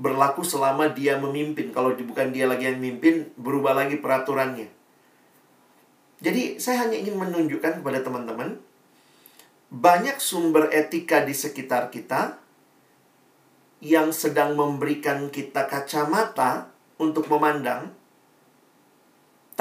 [0.02, 1.70] berlaku selama dia memimpin.
[1.70, 4.66] Kalau bukan dia lagi yang memimpin, berubah lagi peraturannya.
[6.22, 8.58] Jadi, saya hanya ingin menunjukkan kepada teman-teman,
[9.70, 12.38] banyak sumber etika di sekitar kita
[13.82, 16.70] yang sedang memberikan kita kacamata
[17.02, 17.94] untuk memandang.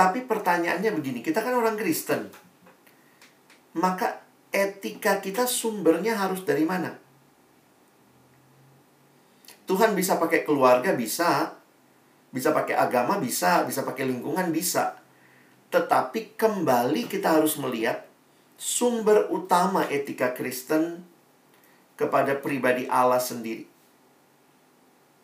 [0.01, 2.33] Tapi pertanyaannya begini, kita kan orang Kristen.
[3.77, 6.97] Maka etika kita sumbernya harus dari mana?
[9.69, 11.53] Tuhan bisa pakai keluarga bisa,
[12.33, 14.97] bisa pakai agama bisa, bisa pakai lingkungan bisa.
[15.69, 18.09] Tetapi kembali kita harus melihat
[18.57, 21.05] sumber utama etika Kristen
[22.01, 23.69] kepada pribadi Allah sendiri.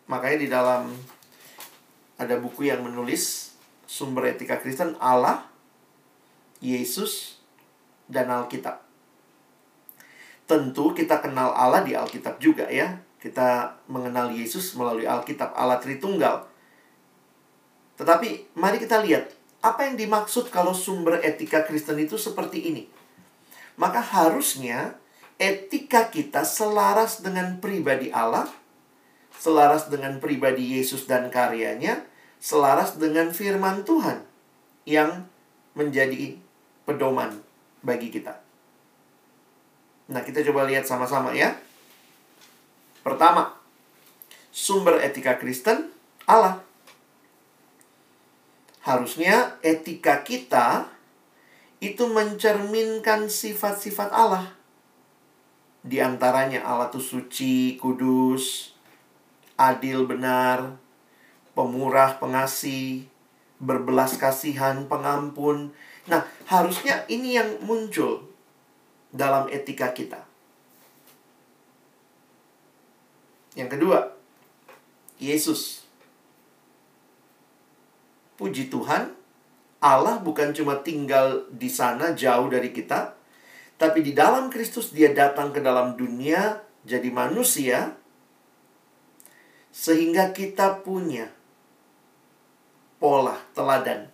[0.04, 0.92] Makanya di dalam
[2.20, 3.55] ada buku yang menulis
[3.86, 5.46] sumber etika Kristen Allah,
[6.58, 7.38] Yesus,
[8.10, 8.82] dan Alkitab.
[10.46, 13.02] Tentu kita kenal Allah di Alkitab juga ya.
[13.18, 16.46] Kita mengenal Yesus melalui Alkitab Allah Tritunggal.
[17.98, 22.86] Tetapi mari kita lihat apa yang dimaksud kalau sumber etika Kristen itu seperti ini.
[23.74, 24.94] Maka harusnya
[25.36, 28.46] etika kita selaras dengan pribadi Allah,
[29.34, 32.06] selaras dengan pribadi Yesus dan karyanya,
[32.40, 34.22] selaras dengan firman Tuhan
[34.86, 35.26] yang
[35.74, 36.38] menjadi
[36.86, 37.42] pedoman
[37.82, 38.38] bagi kita.
[40.06, 41.58] Nah, kita coba lihat sama-sama ya.
[43.02, 43.58] Pertama,
[44.54, 45.90] sumber etika Kristen
[46.26, 46.62] Allah.
[48.86, 50.86] Harusnya etika kita
[51.82, 54.54] itu mencerminkan sifat-sifat Allah.
[55.82, 58.74] Di antaranya Allah itu suci, kudus,
[59.58, 60.78] adil, benar,
[61.56, 63.08] pemurah, pengasih,
[63.56, 65.72] berbelas kasihan, pengampun.
[66.04, 68.28] Nah, harusnya ini yang muncul
[69.08, 70.20] dalam etika kita.
[73.56, 73.98] Yang kedua,
[75.16, 75.88] Yesus.
[78.36, 79.16] Puji Tuhan,
[79.80, 83.16] Allah bukan cuma tinggal di sana jauh dari kita,
[83.80, 87.96] tapi di dalam Kristus dia datang ke dalam dunia jadi manusia
[89.72, 91.28] sehingga kita punya
[93.06, 94.10] pola teladan.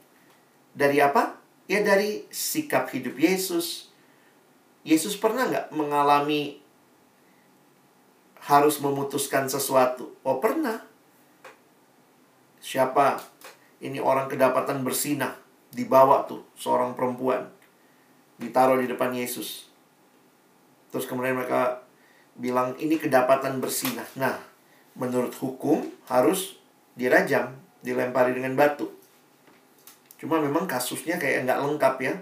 [0.76, 1.40] Dari apa?
[1.64, 3.88] Ya dari sikap hidup Yesus.
[4.84, 6.61] Yesus pernah nggak mengalami
[8.45, 10.12] harus memutuskan sesuatu.
[10.20, 10.84] Oh pernah.
[12.61, 13.16] Siapa
[13.80, 15.40] ini orang kedapatan bersinah.
[15.72, 17.49] Dibawa tuh seorang perempuan.
[18.36, 19.72] Ditaruh di depan Yesus.
[20.93, 21.80] Terus kemudian mereka
[22.36, 24.05] bilang ini kedapatan bersinah.
[24.20, 24.36] Nah,
[25.01, 26.61] menurut hukum harus
[26.93, 28.89] dirajam, dilempari dengan batu.
[30.16, 32.14] Cuma memang kasusnya kayak nggak lengkap ya.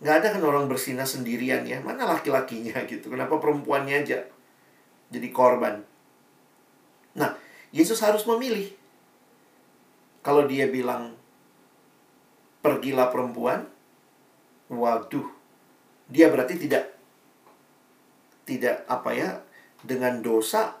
[0.00, 1.80] Nggak ada kan orang bersinah sendirian ya.
[1.80, 3.08] Mana laki-lakinya gitu.
[3.08, 4.20] Kenapa perempuannya aja
[5.10, 5.82] jadi korban.
[7.18, 7.34] Nah,
[7.74, 8.70] Yesus harus memilih.
[10.22, 11.18] Kalau dia bilang,
[12.62, 13.66] pergilah perempuan,
[14.70, 15.26] waduh,
[16.06, 16.94] dia berarti tidak,
[18.46, 19.28] tidak apa ya,
[19.82, 20.78] dengan dosa,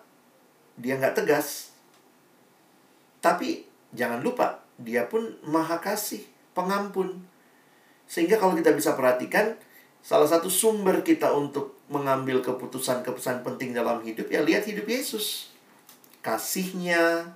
[0.78, 1.74] dia nggak tegas.
[3.18, 6.24] Tapi jangan lupa, dia pun maha kasih,
[6.56, 7.22] pengampun.
[8.10, 9.54] Sehingga kalau kita bisa perhatikan,
[10.02, 15.50] salah satu sumber kita untuk mengambil keputusan-keputusan penting dalam hidup, ya lihat hidup Yesus.
[16.20, 17.34] Kasihnya,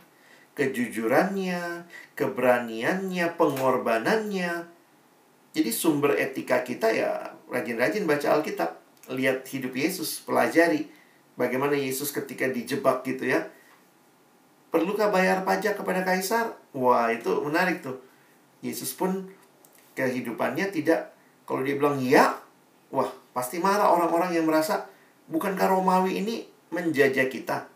[0.55, 4.71] kejujurannya, keberaniannya, pengorbanannya.
[5.55, 8.83] Jadi sumber etika kita ya rajin-rajin baca Alkitab.
[9.11, 10.89] Lihat hidup Yesus, pelajari
[11.37, 13.47] bagaimana Yesus ketika dijebak gitu ya.
[14.75, 16.59] Perlukah bayar pajak kepada kaisar?
[16.75, 18.03] Wah, itu menarik tuh.
[18.59, 19.31] Yesus pun
[19.95, 21.15] kehidupannya tidak
[21.47, 22.35] kalau dia bilang iya,
[22.91, 24.91] wah, pasti marah orang-orang yang merasa
[25.31, 26.43] bukankah Romawi ini
[26.75, 27.71] menjajah kita.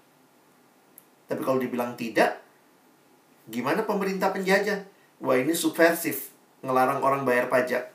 [1.30, 2.42] Tapi kalau dibilang tidak,
[3.48, 4.84] Gimana pemerintah penjajah?
[5.24, 6.30] Wah ini subversif,
[6.60, 7.88] ngelarang orang bayar pajak.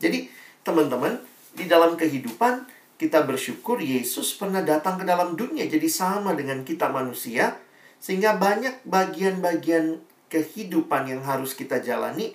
[0.00, 0.32] Jadi
[0.64, 1.20] teman-teman,
[1.52, 2.64] di dalam kehidupan
[2.96, 7.56] kita bersyukur Yesus pernah datang ke dalam dunia jadi sama dengan kita manusia
[8.00, 10.00] sehingga banyak bagian-bagian
[10.32, 12.32] kehidupan yang harus kita jalani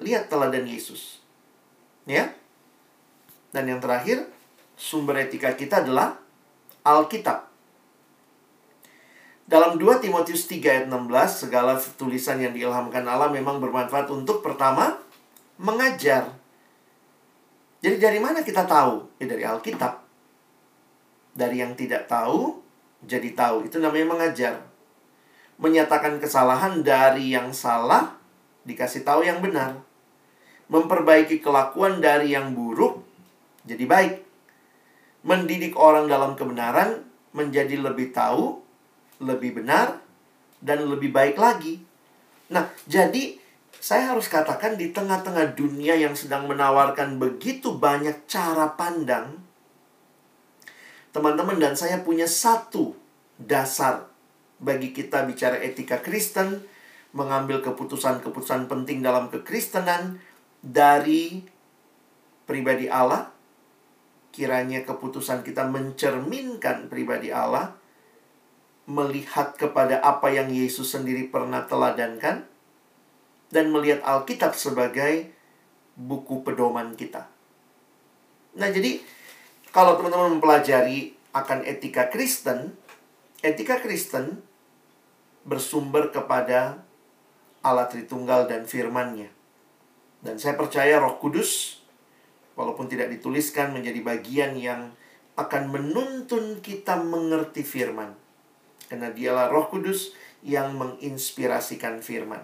[0.00, 1.20] lihat teladan Yesus.
[2.08, 2.32] Ya.
[3.52, 4.24] Dan yang terakhir,
[4.76, 6.16] sumber etika kita adalah
[6.80, 7.48] Alkitab.
[9.46, 14.98] Dalam 2 Timotius 3 ayat 16, segala tulisan yang diilhamkan Allah memang bermanfaat untuk pertama,
[15.54, 16.34] mengajar.
[17.78, 19.06] Jadi dari mana kita tahu?
[19.22, 20.02] Ya dari Alkitab.
[21.36, 22.58] Dari yang tidak tahu,
[23.06, 23.70] jadi tahu.
[23.70, 24.75] Itu namanya mengajar.
[25.56, 28.16] Menyatakan kesalahan dari yang salah,
[28.68, 29.80] dikasih tahu yang benar.
[30.68, 33.00] Memperbaiki kelakuan dari yang buruk,
[33.64, 34.14] jadi baik.
[35.24, 38.60] Mendidik orang dalam kebenaran, menjadi lebih tahu,
[39.22, 40.02] lebih benar,
[40.60, 41.80] dan lebih baik lagi.
[42.52, 43.38] Nah, jadi
[43.76, 49.38] saya harus katakan di tengah-tengah dunia yang sedang menawarkan begitu banyak cara pandang,
[51.12, 52.96] teman-teman dan saya punya satu
[53.36, 54.15] dasar
[54.56, 56.64] bagi kita bicara etika Kristen,
[57.16, 60.20] mengambil keputusan-keputusan penting dalam kekristenan
[60.60, 61.44] dari
[62.44, 63.32] pribadi Allah.
[64.32, 67.72] Kiranya keputusan kita mencerminkan pribadi Allah
[68.86, 72.46] melihat kepada apa yang Yesus sendiri pernah teladankan
[73.50, 75.32] dan melihat Alkitab sebagai
[75.96, 77.26] buku pedoman kita.
[78.56, 79.02] Nah, jadi
[79.74, 82.76] kalau teman-teman mempelajari akan etika Kristen,
[83.46, 84.42] etika Kristen
[85.46, 86.82] bersumber kepada
[87.62, 89.30] Allah Tritunggal dan firman-Nya.
[90.22, 91.82] Dan saya percaya Roh Kudus
[92.58, 94.90] walaupun tidak dituliskan menjadi bagian yang
[95.36, 98.16] akan menuntun kita mengerti firman
[98.88, 102.40] karena dialah roh kudus yang menginspirasikan firman.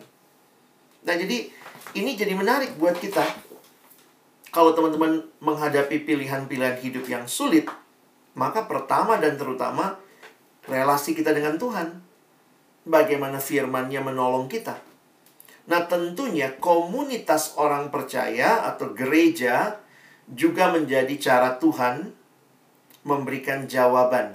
[1.02, 1.48] Nah jadi
[1.96, 3.24] ini jadi menarik buat kita.
[4.52, 7.64] Kalau teman-teman menghadapi pilihan-pilihan hidup yang sulit,
[8.36, 9.96] maka pertama dan terutama
[10.66, 12.02] relasi kita dengan Tuhan.
[12.82, 14.74] Bagaimana firmannya menolong kita.
[15.70, 19.78] Nah tentunya komunitas orang percaya atau gereja
[20.26, 22.10] juga menjadi cara Tuhan
[23.06, 24.34] memberikan jawaban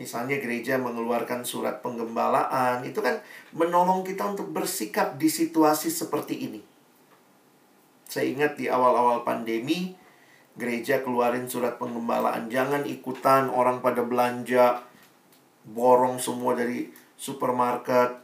[0.00, 3.20] Misalnya gereja mengeluarkan surat penggembalaan, itu kan
[3.52, 6.64] menolong kita untuk bersikap di situasi seperti ini.
[8.08, 9.92] Saya ingat di awal-awal pandemi,
[10.60, 12.52] gereja keluarin surat penggembalaan.
[12.52, 14.84] Jangan ikutan orang pada belanja,
[15.64, 18.20] borong semua dari supermarket,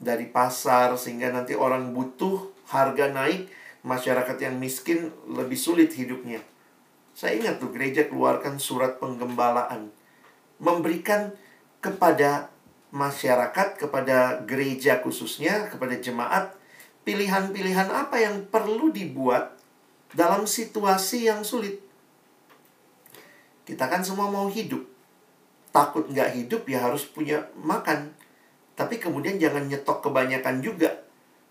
[0.00, 3.52] dari pasar, sehingga nanti orang butuh, harga naik,
[3.84, 6.40] masyarakat yang miskin lebih sulit hidupnya.
[7.12, 9.92] Saya ingat tuh gereja keluarkan surat penggembalaan
[10.58, 11.36] memberikan
[11.78, 12.48] kepada
[12.94, 16.56] masyarakat, kepada gereja khususnya, kepada jemaat,
[17.04, 19.53] pilihan-pilihan apa yang perlu dibuat
[20.14, 21.82] dalam situasi yang sulit.
[23.66, 24.80] Kita kan semua mau hidup.
[25.74, 28.14] Takut nggak hidup ya harus punya makan.
[28.78, 31.02] Tapi kemudian jangan nyetok kebanyakan juga.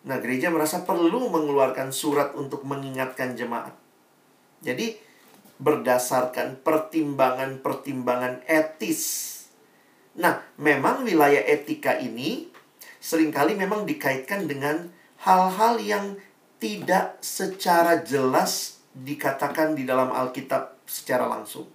[0.03, 3.71] Nah, gereja merasa perlu mengeluarkan surat untuk mengingatkan jemaat.
[4.59, 4.99] Jadi,
[5.63, 9.03] berdasarkan pertimbangan-pertimbangan etis.
[10.19, 12.51] Nah, memang wilayah etika ini
[12.99, 14.91] sering kali memang dikaitkan dengan
[15.23, 16.05] hal-hal yang
[16.63, 21.67] tidak secara jelas dikatakan di dalam Alkitab secara langsung.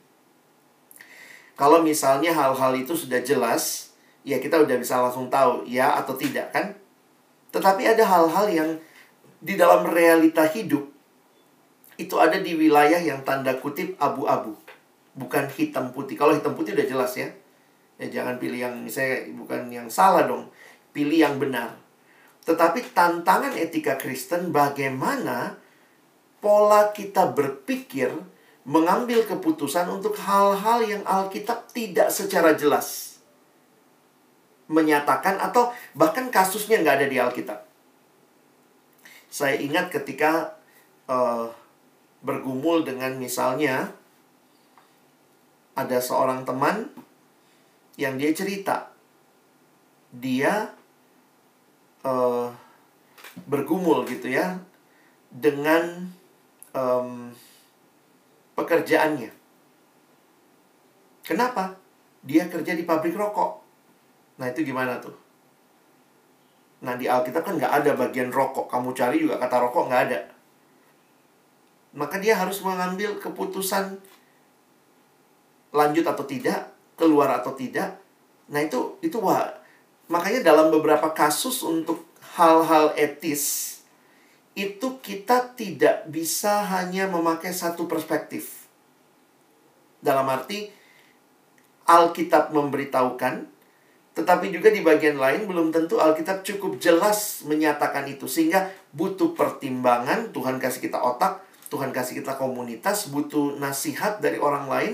[1.61, 3.93] Kalau misalnya hal-hal itu sudah jelas,
[4.25, 6.73] ya kita udah bisa langsung tahu ya atau tidak kan.
[7.53, 8.71] Tetapi ada hal-hal yang
[9.45, 10.89] di dalam realita hidup
[12.01, 14.57] itu ada di wilayah yang tanda kutip abu-abu,
[15.13, 16.17] bukan hitam putih.
[16.17, 17.29] Kalau hitam putih udah jelas ya.
[18.01, 20.49] Ya jangan pilih yang misalnya bukan yang salah dong,
[20.97, 21.77] pilih yang benar.
[22.49, 25.61] Tetapi tantangan etika Kristen bagaimana
[26.41, 28.09] pola kita berpikir
[28.65, 33.21] mengambil keputusan untuk hal-hal yang Alkitab tidak secara jelas
[34.69, 37.61] menyatakan atau bahkan kasusnya nggak ada di Alkitab.
[39.29, 40.57] Saya ingat ketika
[41.09, 41.53] uh,
[42.25, 43.93] bergumul dengan misalnya
[45.77, 46.89] ada seorang teman
[48.01, 48.89] yang dia cerita
[50.13, 50.78] dia
[52.05, 52.51] uh,
[53.47, 54.59] bergumul gitu ya
[55.31, 56.09] dengan
[56.75, 57.31] um,
[58.59, 59.31] pekerjaannya.
[61.23, 61.77] Kenapa?
[62.25, 63.61] Dia kerja di pabrik rokok.
[64.41, 65.15] Nah itu gimana tuh?
[66.83, 68.71] Nah di Alkitab kan nggak ada bagian rokok.
[68.71, 70.21] Kamu cari juga kata rokok nggak ada.
[71.99, 73.99] Maka dia harus mengambil keputusan
[75.69, 77.99] lanjut atau tidak, keluar atau tidak.
[78.49, 79.58] Nah itu itu wah.
[80.09, 83.77] Makanya dalam beberapa kasus untuk hal-hal etis
[84.59, 88.67] itu kita tidak bisa hanya memakai satu perspektif.
[90.03, 90.73] Dalam arti
[91.87, 93.47] Alkitab memberitahukan,
[94.19, 100.35] tetapi juga di bagian lain belum tentu Alkitab cukup jelas menyatakan itu sehingga butuh pertimbangan,
[100.35, 101.39] Tuhan kasih kita otak,
[101.71, 104.93] Tuhan kasih kita komunitas, butuh nasihat dari orang lain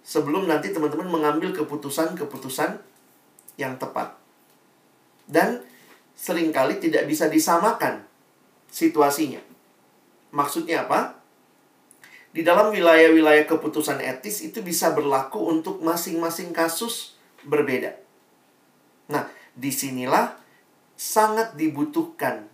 [0.00, 2.80] sebelum nanti teman-teman mengambil keputusan-keputusan
[3.60, 4.23] yang tepat.
[5.24, 5.60] Dan
[6.14, 8.04] sering kali tidak bisa disamakan
[8.70, 9.40] situasinya.
[10.34, 11.18] Maksudnya apa?
[12.34, 17.14] Di dalam wilayah-wilayah keputusan etis itu bisa berlaku untuk masing-masing kasus
[17.46, 17.94] berbeda.
[19.06, 20.34] Nah, di sinilah
[20.98, 22.50] sangat dibutuhkan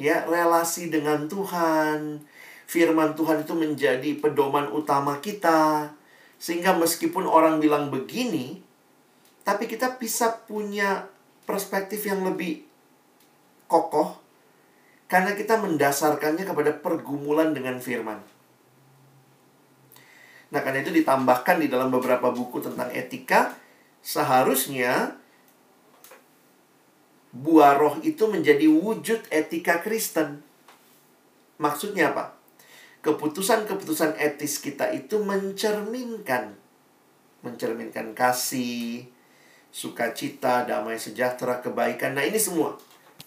[0.00, 2.24] ya relasi dengan Tuhan.
[2.64, 5.92] Firman Tuhan itu menjadi pedoman utama kita.
[6.40, 8.64] Sehingga meskipun orang bilang begini,
[9.44, 11.04] tapi kita bisa punya
[11.50, 12.62] perspektif yang lebih
[13.66, 14.22] kokoh
[15.10, 18.22] karena kita mendasarkannya kepada pergumulan dengan firman.
[20.54, 23.58] Nah, karena itu ditambahkan di dalam beberapa buku tentang etika,
[24.02, 25.18] seharusnya
[27.34, 30.46] buah roh itu menjadi wujud etika Kristen.
[31.58, 32.38] Maksudnya apa?
[33.02, 36.54] Keputusan-keputusan etis kita itu mencerminkan
[37.40, 39.08] mencerminkan kasih,
[39.70, 42.18] sukacita, damai sejahtera, kebaikan.
[42.18, 42.74] Nah, ini semua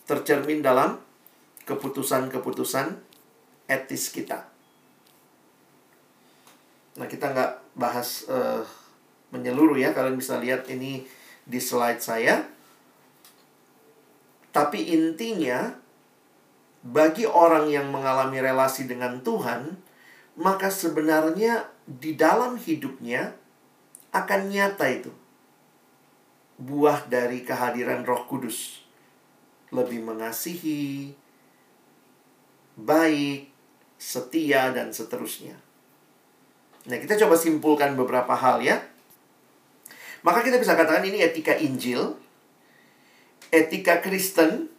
[0.03, 0.99] tercermin dalam
[1.63, 2.91] keputusan-keputusan
[3.71, 4.43] etis kita.
[6.99, 8.61] Nah, kita nggak bahas uh,
[9.31, 9.95] menyeluruh ya.
[9.95, 11.07] Kalian bisa lihat ini
[11.47, 12.45] di slide saya.
[14.53, 15.73] Tapi intinya,
[16.85, 19.81] bagi orang yang mengalami relasi dengan Tuhan,
[20.37, 23.33] maka sebenarnya di dalam hidupnya
[24.13, 25.22] akan nyata itu.
[26.63, 28.79] Buah dari kehadiran roh kudus.
[29.75, 31.11] Lebih mengasihi,
[32.79, 33.51] baik,
[33.99, 35.59] setia, dan seterusnya.
[36.87, 38.79] Nah, kita coba simpulkan beberapa hal ya.
[40.23, 42.15] Maka kita bisa katakan ini etika Injil,
[43.51, 44.71] etika Kristen,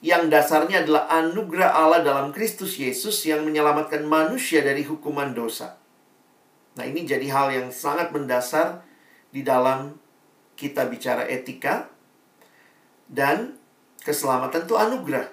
[0.00, 5.76] yang dasarnya adalah anugerah Allah dalam Kristus Yesus yang menyelamatkan manusia dari hukuman dosa.
[6.76, 8.80] Nah, ini jadi hal yang sangat mendasar
[9.28, 10.00] di dalam
[10.60, 11.88] kita bicara etika
[13.08, 13.56] dan
[14.04, 15.32] keselamatan itu anugerah.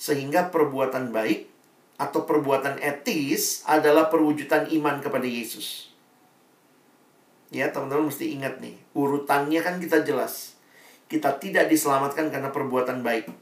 [0.00, 1.52] Sehingga perbuatan baik
[2.00, 5.92] atau perbuatan etis adalah perwujudan iman kepada Yesus.
[7.52, 10.56] Ya, teman-teman mesti ingat nih, urutannya kan kita jelas.
[11.08, 13.32] Kita tidak diselamatkan karena perbuatan baik.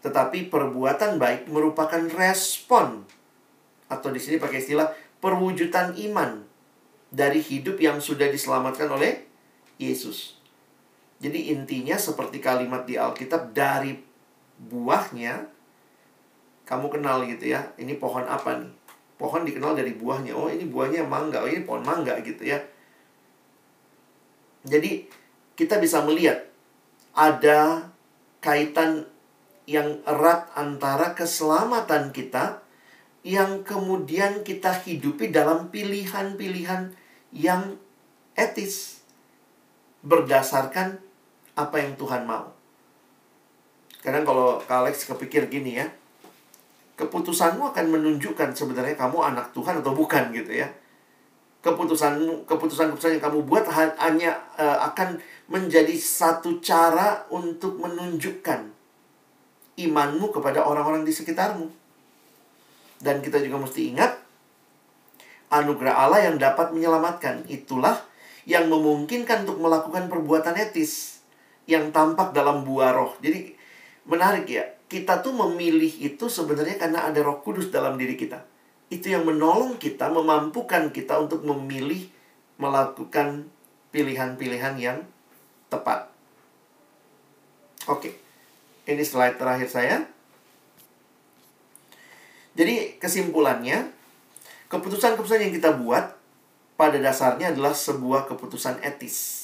[0.00, 3.04] Tetapi perbuatan baik merupakan respon
[3.86, 4.88] atau di sini pakai istilah
[5.20, 6.40] perwujudan iman
[7.12, 9.29] dari hidup yang sudah diselamatkan oleh
[9.80, 10.36] Yesus.
[11.24, 13.96] Jadi intinya seperti kalimat di Alkitab dari
[14.60, 15.48] buahnya
[16.68, 17.72] kamu kenal gitu ya.
[17.80, 18.72] Ini pohon apa nih?
[19.16, 20.36] Pohon dikenal dari buahnya.
[20.36, 21.44] Oh ini buahnya mangga.
[21.44, 22.60] Oh ini pohon mangga gitu ya.
[24.64, 25.08] Jadi
[25.56, 26.44] kita bisa melihat
[27.16, 27.88] ada
[28.40, 29.08] kaitan
[29.68, 32.64] yang erat antara keselamatan kita
[33.20, 36.96] yang kemudian kita hidupi dalam pilihan-pilihan
[37.36, 37.76] yang
[38.32, 38.99] etis
[40.00, 40.96] berdasarkan
[41.56, 42.48] apa yang Tuhan mau.
[44.00, 45.86] Kadang kalau Kak Alex kepikir gini ya,
[46.96, 50.68] keputusanmu akan menunjukkan sebenarnya kamu anak Tuhan atau bukan gitu ya.
[51.60, 53.68] keputusan keputusan-keputusan yang kamu buat
[54.00, 55.20] hanya uh, akan
[55.52, 58.64] menjadi satu cara untuk menunjukkan
[59.76, 61.68] imanmu kepada orang-orang di sekitarmu.
[63.00, 64.12] Dan kita juga mesti ingat
[65.52, 68.08] anugerah Allah yang dapat menyelamatkan itulah
[68.48, 71.20] yang memungkinkan untuk melakukan perbuatan etis
[71.68, 73.12] yang tampak dalam buah roh.
[73.20, 73.52] Jadi
[74.08, 78.42] menarik ya, kita tuh memilih itu sebenarnya karena ada Roh Kudus dalam diri kita
[78.90, 82.10] itu yang menolong kita, memampukan kita untuk memilih
[82.58, 83.46] melakukan
[83.94, 84.98] pilihan-pilihan yang
[85.70, 86.10] tepat.
[87.86, 88.18] Oke,
[88.84, 89.96] ini slide terakhir saya.
[92.58, 93.94] Jadi kesimpulannya,
[94.68, 96.18] keputusan-keputusan yang kita buat
[96.80, 99.36] pada dasarnya adalah sebuah keputusan etis.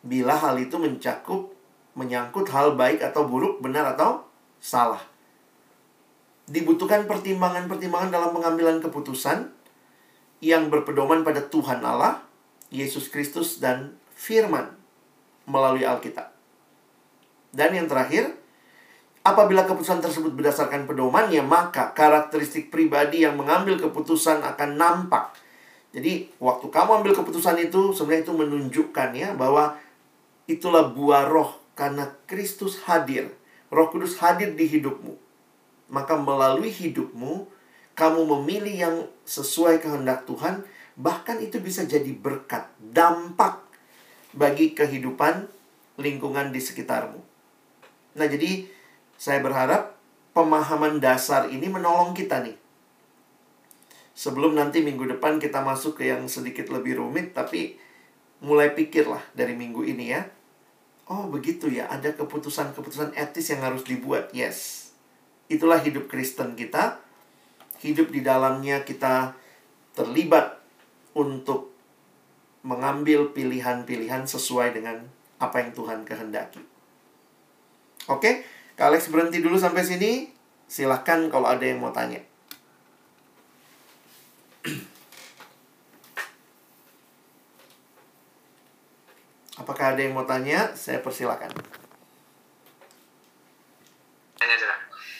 [0.00, 1.52] Bila hal itu mencakup,
[1.92, 4.24] menyangkut hal baik atau buruk, benar atau
[4.56, 5.10] salah
[6.50, 9.54] dibutuhkan pertimbangan-pertimbangan dalam pengambilan keputusan
[10.42, 12.26] yang berpedoman pada Tuhan Allah,
[12.74, 14.74] Yesus Kristus, dan firman
[15.46, 16.34] melalui Alkitab.
[17.54, 18.34] Dan yang terakhir,
[19.22, 25.30] apabila keputusan tersebut berdasarkan pedomannya, maka karakteristik pribadi yang mengambil keputusan akan nampak.
[25.90, 29.74] Jadi, waktu kamu ambil keputusan itu, sebenarnya itu menunjukkan ya bahwa
[30.46, 33.34] itulah buah roh karena Kristus hadir.
[33.70, 35.30] Roh Kudus hadir di hidupmu
[35.90, 37.50] maka melalui hidupmu
[37.98, 40.64] kamu memilih yang sesuai kehendak Tuhan,
[40.96, 43.60] bahkan itu bisa jadi berkat, dampak
[44.32, 45.50] bagi kehidupan
[46.00, 47.20] lingkungan di sekitarmu.
[48.16, 48.64] Nah, jadi
[49.20, 49.98] saya berharap
[50.32, 52.56] pemahaman dasar ini menolong kita nih.
[54.14, 57.78] Sebelum nanti minggu depan kita masuk ke yang sedikit lebih rumit, tapi
[58.40, 60.26] mulai pikirlah dari minggu ini ya.
[61.10, 64.30] Oh, begitu ya, ada keputusan-keputusan etis yang harus dibuat.
[64.30, 64.90] Yes.
[65.50, 67.02] Itulah hidup Kristen kita.
[67.82, 69.34] Hidup di dalamnya kita
[69.96, 70.60] terlibat
[71.16, 71.74] untuk
[72.62, 75.02] mengambil pilihan-pilihan sesuai dengan
[75.40, 76.60] apa yang Tuhan kehendaki.
[78.06, 78.44] Oke,
[78.76, 80.30] Kak Alex berhenti dulu sampai sini.
[80.70, 82.29] Silahkan kalau ada yang mau tanya.
[89.60, 90.72] Apakah ada yang mau tanya?
[90.76, 91.52] Saya persilakan.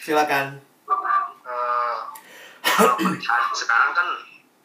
[0.01, 0.57] Silakan.
[0.89, 1.97] Uh,
[3.61, 4.07] sekarang kan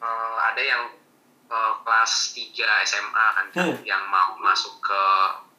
[0.01, 0.89] uh, ada yang
[1.53, 2.57] uh, kelas 3
[2.89, 3.77] SMA kan hmm.
[3.85, 5.01] yang mau masuk ke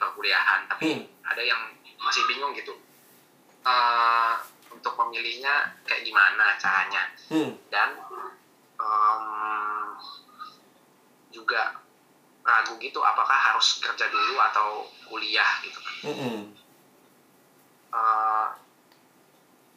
[0.01, 1.29] perkuliahan tapi hmm.
[1.29, 1.61] ada yang
[2.01, 2.73] masih bingung gitu.
[3.61, 4.33] Uh,
[4.73, 7.13] untuk memilihnya kayak gimana caranya.
[7.29, 7.53] Hmm.
[7.69, 8.01] Dan
[8.81, 9.97] um,
[11.33, 11.77] juga
[12.47, 15.95] ragu gitu apakah harus kerja dulu atau kuliah gitu kan.
[16.07, 16.41] Hmm.
[17.91, 18.47] Uh,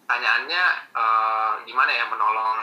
[0.07, 2.59] pertanyaannya uh, gimana ya menolong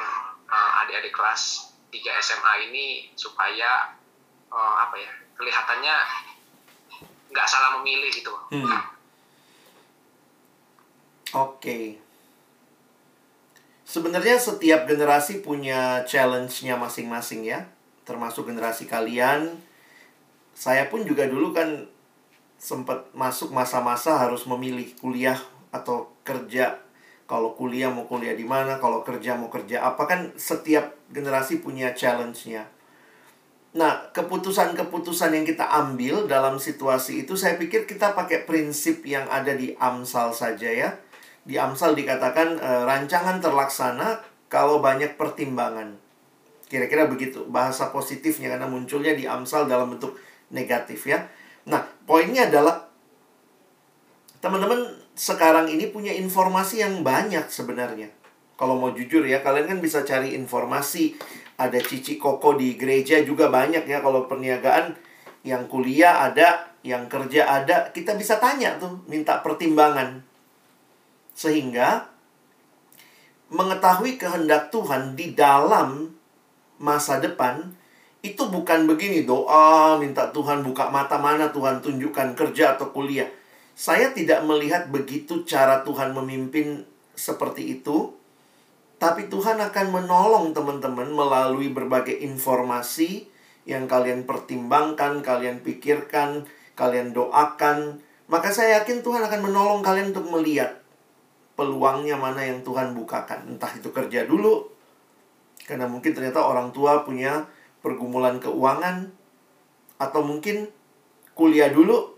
[0.48, 3.96] uh, adik-adik kelas 3 SMA ini supaya
[4.52, 5.96] uh, apa ya kelihatannya
[7.32, 8.32] nggak salah memilih gitu.
[8.52, 8.72] Hmm.
[11.36, 11.60] Oke.
[11.60, 11.86] Okay.
[13.88, 17.72] Sebenarnya setiap generasi punya challenge-nya masing-masing ya,
[18.04, 19.56] termasuk generasi kalian.
[20.52, 21.88] Saya pun juga dulu kan
[22.60, 25.40] sempat masuk masa-masa harus memilih kuliah
[25.72, 26.84] atau kerja
[27.28, 31.92] kalau kuliah mau kuliah di mana, kalau kerja mau kerja apa kan setiap generasi punya
[31.92, 32.68] challenge-nya.
[33.76, 39.52] Nah, keputusan-keputusan yang kita ambil dalam situasi itu saya pikir kita pakai prinsip yang ada
[39.54, 40.96] di Amsal saja ya.
[41.48, 44.20] Di Amsal dikatakan e, rancangan terlaksana
[44.52, 45.96] kalau banyak pertimbangan.
[46.68, 50.20] Kira-kira begitu bahasa positifnya karena munculnya di Amsal dalam bentuk
[50.52, 51.24] negatif ya.
[51.72, 52.92] Nah, poinnya adalah
[54.44, 58.12] teman-teman sekarang ini punya informasi yang banyak sebenarnya.
[58.60, 61.16] Kalau mau jujur ya, kalian kan bisa cari informasi.
[61.56, 64.04] Ada cici koko di gereja juga banyak ya.
[64.04, 64.98] Kalau perniagaan,
[65.48, 67.94] yang kuliah ada, yang kerja ada.
[67.94, 70.27] Kita bisa tanya tuh, minta pertimbangan.
[71.38, 72.10] Sehingga
[73.54, 76.10] mengetahui kehendak Tuhan di dalam
[76.82, 77.62] masa depan
[78.26, 83.30] itu bukan begini doa minta Tuhan buka mata mana Tuhan tunjukkan kerja atau kuliah
[83.78, 86.82] saya tidak melihat begitu cara Tuhan memimpin
[87.14, 88.10] seperti itu,
[88.98, 93.30] tapi Tuhan akan menolong teman-teman melalui berbagai informasi
[93.70, 98.02] yang kalian pertimbangkan, kalian pikirkan, kalian doakan.
[98.26, 100.82] Maka saya yakin Tuhan akan menolong kalian untuk melihat
[101.58, 103.58] peluangnya mana yang Tuhan bukakan.
[103.58, 104.70] Entah itu kerja dulu,
[105.66, 107.50] karena mungkin ternyata orang tua punya
[107.82, 109.10] pergumulan keuangan,
[109.98, 110.70] atau mungkin
[111.34, 112.14] kuliah dulu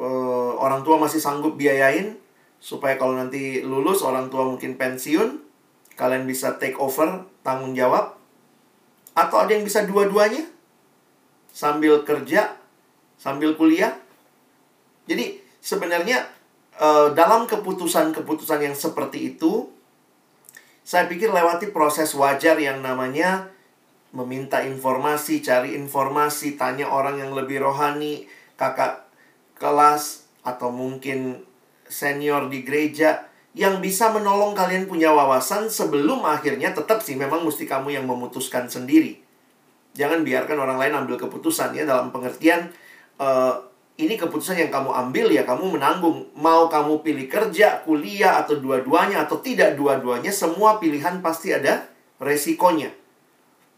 [0.00, 2.16] uh, orang tua masih sanggup biayain
[2.56, 5.44] supaya kalau nanti lulus orang tua mungkin pensiun
[5.96, 8.16] kalian bisa take over tanggung jawab
[9.16, 10.44] Atau ada yang bisa dua-duanya?
[11.48, 12.52] Sambil kerja,
[13.16, 13.96] sambil kuliah.
[15.08, 16.28] Jadi sebenarnya
[16.80, 19.68] eh, dalam keputusan-keputusan yang seperti itu,
[20.86, 23.50] saya pikir lewati proses wajar yang namanya
[24.14, 28.24] meminta informasi, cari informasi, tanya orang yang lebih rohani,
[28.54, 29.04] kakak
[29.58, 31.42] kelas, atau mungkin
[31.90, 37.64] senior di gereja yang bisa menolong kalian punya wawasan sebelum akhirnya tetap sih memang mesti
[37.66, 39.18] kamu yang memutuskan sendiri.
[39.96, 42.68] Jangan biarkan orang lain ambil keputusan ya dalam pengertian
[43.16, 43.56] uh,
[43.96, 46.28] ini keputusan yang kamu ambil ya kamu menanggung.
[46.36, 51.88] Mau kamu pilih kerja, kuliah atau dua-duanya atau tidak dua-duanya, semua pilihan pasti ada
[52.20, 52.92] resikonya.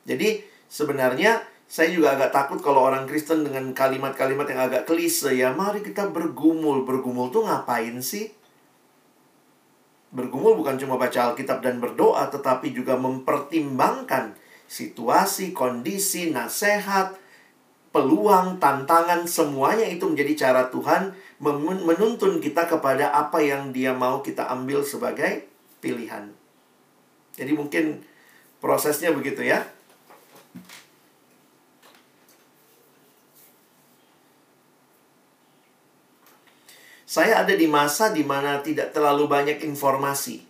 [0.03, 1.39] Jadi sebenarnya
[1.71, 6.11] saya juga agak takut kalau orang Kristen dengan kalimat-kalimat yang agak klise ya, mari kita
[6.11, 6.83] bergumul.
[6.83, 8.33] Bergumul tuh ngapain sih?
[10.09, 14.33] Bergumul bukan cuma baca Alkitab dan berdoa, tetapi juga mempertimbangkan
[14.65, 17.13] situasi, kondisi, nasihat,
[17.91, 21.17] peluang, tantangan, semuanya itu menjadi cara Tuhan
[21.85, 25.47] menuntun kita kepada apa yang dia mau kita ambil sebagai
[25.79, 26.29] pilihan.
[27.39, 28.03] Jadi mungkin
[28.59, 29.63] prosesnya begitu ya.
[37.09, 40.45] Saya ada di masa di mana tidak terlalu banyak informasi.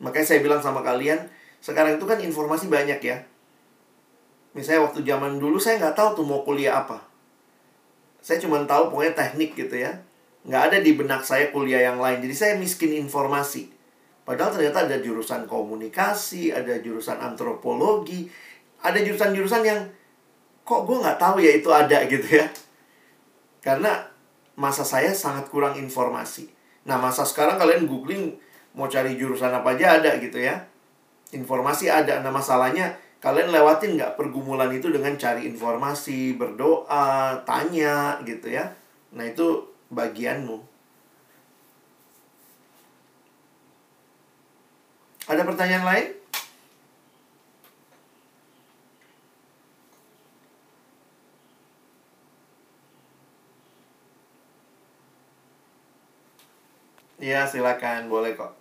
[0.00, 1.28] Makanya saya bilang sama kalian,
[1.60, 3.20] sekarang itu kan informasi banyak ya.
[4.56, 7.04] Misalnya waktu zaman dulu saya nggak tahu tuh mau kuliah apa.
[8.24, 9.92] Saya cuma tahu pokoknya teknik gitu ya.
[10.48, 12.24] Nggak ada di benak saya kuliah yang lain.
[12.24, 13.68] Jadi saya miskin informasi.
[14.24, 18.26] Padahal ternyata ada jurusan komunikasi, ada jurusan antropologi,
[18.80, 19.80] ada jurusan-jurusan yang
[20.66, 22.48] kok gue nggak tahu ya itu ada gitu ya.
[23.60, 24.08] Karena
[24.56, 26.48] masa saya sangat kurang informasi.
[26.88, 28.40] Nah, masa sekarang kalian googling
[28.72, 30.64] mau cari jurusan apa aja ada gitu ya.
[31.36, 32.24] Informasi ada.
[32.24, 38.70] Nah, masalahnya kalian lewatin nggak pergumulan itu dengan cari informasi, berdoa, tanya gitu ya.
[39.16, 40.60] Nah, itu bagianmu.
[45.26, 46.06] Ada pertanyaan lain?
[57.16, 58.06] Iya, silakan.
[58.06, 58.54] Boleh kok.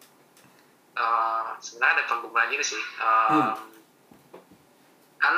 [0.95, 2.81] Uh, sebenarnya ada pergumulan juga sih.
[2.97, 3.74] Uh, hmm.
[5.21, 5.35] Kan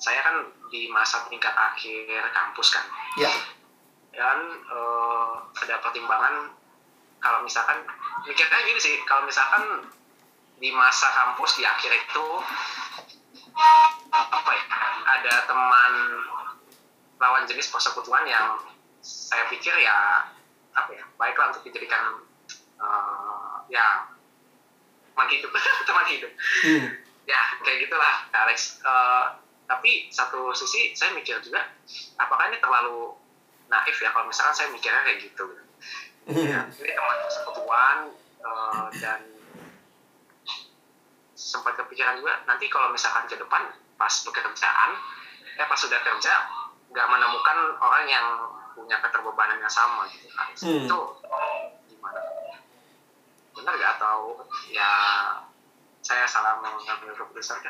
[0.00, 0.36] saya kan
[0.72, 2.84] di masa tingkat akhir kampus kan.
[3.18, 3.30] Ya.
[4.10, 4.38] Dan
[4.70, 6.54] uh, ada pertimbangan
[7.20, 7.84] kalau misalkan
[8.24, 9.86] mikirnya gini sih, kalau misalkan
[10.60, 12.26] di masa kampus di akhir itu
[14.12, 14.64] apa ya
[15.04, 15.92] ada teman
[17.20, 18.60] lawan jenis persekutuan yang
[19.00, 20.28] saya pikir ya
[20.76, 22.20] apa ya baiklah untuk dijadikan
[22.76, 24.12] uh, ya
[25.12, 25.50] teman hidup
[25.88, 26.32] teman hidup
[26.64, 26.88] hmm.
[27.28, 28.80] Ya kayak gitulah Alex.
[28.84, 29.36] Uh,
[29.70, 31.62] tapi satu sisi saya mikir juga
[32.18, 33.14] apakah ini terlalu
[33.70, 35.46] naif ya kalau misalkan saya mikirnya kayak gitu?
[36.30, 37.96] Ya, ini teman persekutuan
[38.42, 39.22] uh, dan
[41.38, 44.90] sempat kepikiran juga nanti kalau misalkan ke depan pas pekerjaan
[45.56, 46.34] ya pas sudah kerja
[46.90, 48.26] nggak menemukan orang yang
[48.74, 50.56] punya keterbebanan yang sama gitu Alex.
[50.66, 50.86] Hmm.
[50.86, 51.00] itu
[51.94, 52.20] gimana?
[53.54, 54.18] Benar gak atau
[54.70, 54.90] ya
[56.10, 57.62] saya salah mengambil keputusan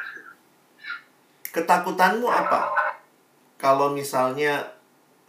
[1.53, 2.73] ketakutanmu apa?
[3.61, 4.81] Kalau misalnya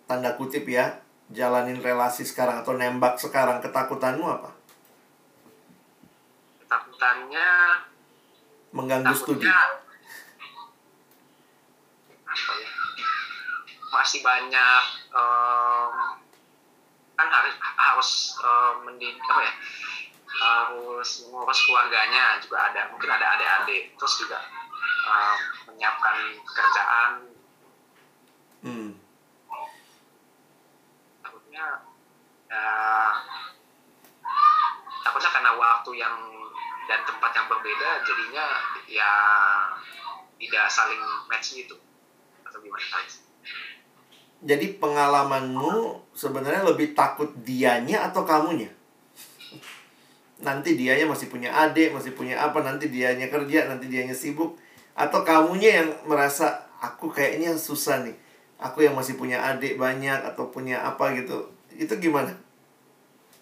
[0.08, 4.56] tanda kutip ya jalanin relasi sekarang atau nembak sekarang ketakutanmu apa?
[6.64, 7.50] Ketakutannya
[8.72, 9.44] mengganggu studi.
[12.32, 12.72] Apa ya?
[13.92, 16.16] Masih banyak um,
[17.20, 19.54] kan harus harus um, mendidik apa ya
[20.32, 23.92] harus mengurus keluarganya juga ada mungkin ada adik-adik.
[24.00, 24.40] Terus juga
[25.08, 25.38] um,
[25.72, 26.16] menyiapkan
[26.46, 27.12] pekerjaan.
[28.62, 28.94] Hmm.
[31.26, 31.82] takutnya
[32.46, 32.66] ya
[35.02, 36.14] takutnya karena waktu yang
[36.86, 38.46] dan tempat yang berbeda jadinya
[38.86, 39.12] ya
[40.38, 41.74] tidak saling match gitu.
[42.46, 43.02] Atau gimana
[44.42, 48.74] jadi pengalamanmu sebenarnya lebih takut dianya atau kamunya
[50.42, 54.58] nanti dianya masih punya adik, masih punya apa, nanti dianya kerja, nanti dianya sibuk.
[54.98, 58.18] Atau kamunya yang merasa, aku kayaknya susah nih.
[58.62, 61.50] Aku yang masih punya adik banyak, atau punya apa gitu.
[61.74, 62.34] Itu gimana?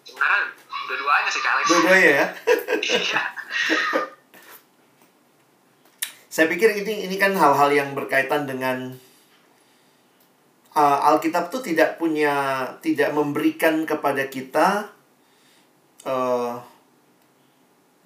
[0.04, 0.56] Sebenarnya
[0.88, 2.26] dua-duanya sih, Kak Dua-duanya ya?
[2.80, 3.22] Iya.
[6.30, 8.94] Saya pikir ini ini kan hal-hal yang berkaitan dengan
[10.78, 14.94] uh, Alkitab tuh tidak punya tidak memberikan kepada kita
[16.06, 16.62] uh,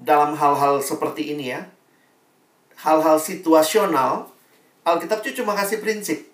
[0.04, 1.64] dalam hal-hal seperti ini ya,
[2.84, 4.28] hal-hal situasional
[4.84, 6.28] Alkitab itu cuma kasih prinsip.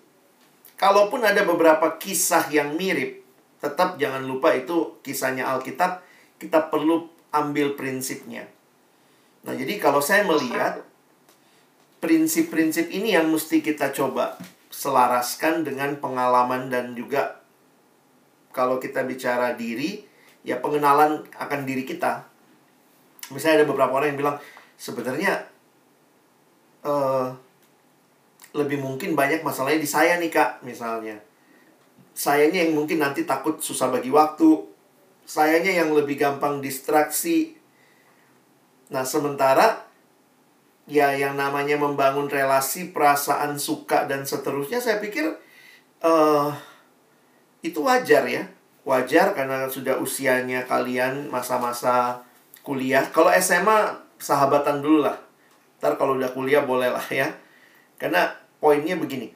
[0.75, 3.23] Kalaupun ada beberapa kisah yang mirip,
[3.63, 6.03] tetap jangan lupa itu kisahnya Alkitab,
[6.35, 8.51] kita perlu ambil prinsipnya.
[9.47, 10.83] Nah, jadi kalau saya melihat
[12.03, 14.35] prinsip-prinsip ini yang mesti kita coba
[14.67, 17.39] selaraskan dengan pengalaman dan juga
[18.51, 20.03] kalau kita bicara diri,
[20.43, 22.30] ya pengenalan akan diri kita.
[23.31, 24.37] Misalnya ada beberapa orang yang bilang,
[24.75, 25.47] sebenarnya
[26.85, 27.31] uh,
[28.51, 31.21] lebih mungkin banyak masalahnya di saya nih kak misalnya.
[32.11, 34.67] Sayanya yang mungkin nanti takut susah bagi waktu.
[35.23, 37.55] Sayanya yang lebih gampang distraksi.
[38.91, 39.87] Nah sementara
[40.89, 45.31] ya yang namanya membangun relasi perasaan suka dan seterusnya saya pikir
[46.03, 46.51] uh,
[47.63, 48.43] itu wajar ya.
[48.83, 52.25] Wajar karena sudah usianya kalian masa-masa
[52.61, 55.17] kuliah kalau SMA sahabatan dulu lah
[55.81, 57.33] ntar kalau udah kuliah boleh lah ya
[57.97, 59.33] karena poinnya begini.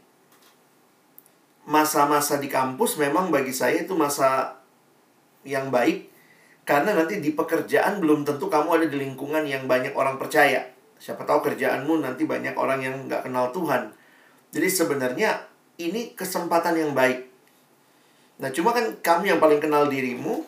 [1.65, 4.61] Masa-masa di kampus memang bagi saya itu masa
[5.41, 6.09] yang baik
[6.65, 10.65] karena nanti di pekerjaan belum tentu kamu ada di lingkungan yang banyak orang percaya.
[11.01, 13.93] Siapa tahu kerjaanmu nanti banyak orang yang nggak kenal Tuhan.
[14.53, 15.45] Jadi sebenarnya
[15.81, 17.25] ini kesempatan yang baik.
[18.41, 20.45] Nah cuma kan kamu yang paling kenal dirimu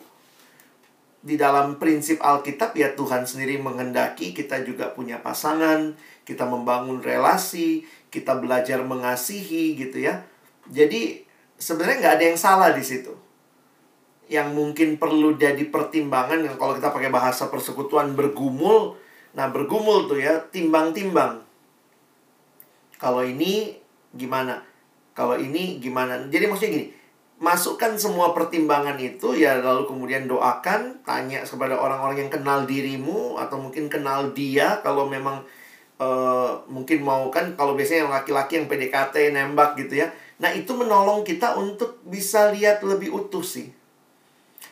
[1.18, 7.82] di dalam prinsip Alkitab ya Tuhan sendiri menghendaki kita juga punya pasangan, kita membangun relasi,
[8.08, 10.22] kita belajar mengasihi gitu ya.
[10.70, 11.26] Jadi
[11.58, 13.10] sebenarnya nggak ada yang salah di situ.
[14.28, 18.94] Yang mungkin perlu jadi pertimbangan kalau kita pakai bahasa persekutuan bergumul,
[19.34, 21.42] nah bergumul tuh ya timbang-timbang.
[23.00, 23.74] Kalau ini
[24.14, 24.62] gimana?
[25.16, 26.30] Kalau ini gimana?
[26.30, 26.86] Jadi maksudnya gini,
[27.38, 33.62] masukkan semua pertimbangan itu ya lalu kemudian doakan, tanya kepada orang-orang yang kenal dirimu atau
[33.62, 35.46] mungkin kenal dia kalau memang
[36.02, 40.10] uh, mungkin mau kan kalau biasanya yang laki-laki yang PDKT nembak gitu ya.
[40.38, 43.70] Nah, itu menolong kita untuk bisa lihat lebih utuh sih.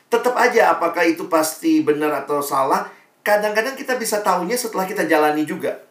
[0.07, 2.87] Tetap aja apakah itu pasti benar atau salah,
[3.27, 5.83] kadang-kadang kita bisa tahunya setelah kita jalani juga.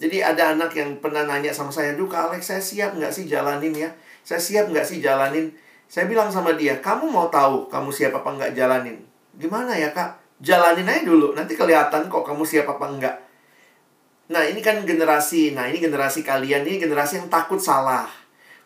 [0.00, 3.72] Jadi ada anak yang pernah nanya sama saya, Kak Alex, saya siap nggak sih jalanin
[3.76, 3.92] ya?
[4.24, 5.52] Saya siap nggak sih jalanin?
[5.90, 9.00] Saya bilang sama dia, kamu mau tahu kamu siap apa nggak jalanin?
[9.34, 10.20] Gimana ya kak?
[10.40, 13.16] Jalanin aja dulu, nanti kelihatan kok kamu siap apa enggak.
[14.30, 15.52] Nah, ini kan generasi.
[15.58, 18.06] Nah, ini generasi kalian ini generasi yang takut salah.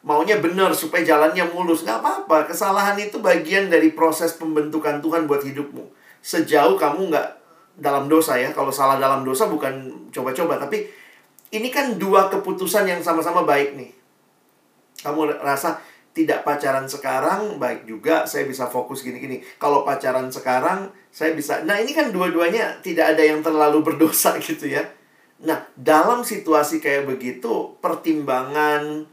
[0.04, 1.88] Maunya benar supaya jalannya mulus.
[1.88, 2.52] Nggak apa-apa.
[2.52, 5.88] Kesalahan itu bagian dari proses pembentukan Tuhan buat hidupmu.
[6.20, 7.28] Sejauh kamu nggak
[7.80, 8.52] dalam dosa ya.
[8.52, 10.60] Kalau salah dalam dosa bukan coba-coba.
[10.60, 10.84] Tapi
[11.56, 14.03] ini kan dua keputusan yang sama-sama baik nih.
[15.04, 15.76] Kamu rasa
[16.16, 19.44] tidak pacaran sekarang baik juga saya bisa fokus gini-gini.
[19.60, 21.60] Kalau pacaran sekarang saya bisa.
[21.68, 24.82] Nah, ini kan dua-duanya tidak ada yang terlalu berdosa gitu ya
[25.44, 29.04] Nah, dalam situasi kayak begitu, pertimbangan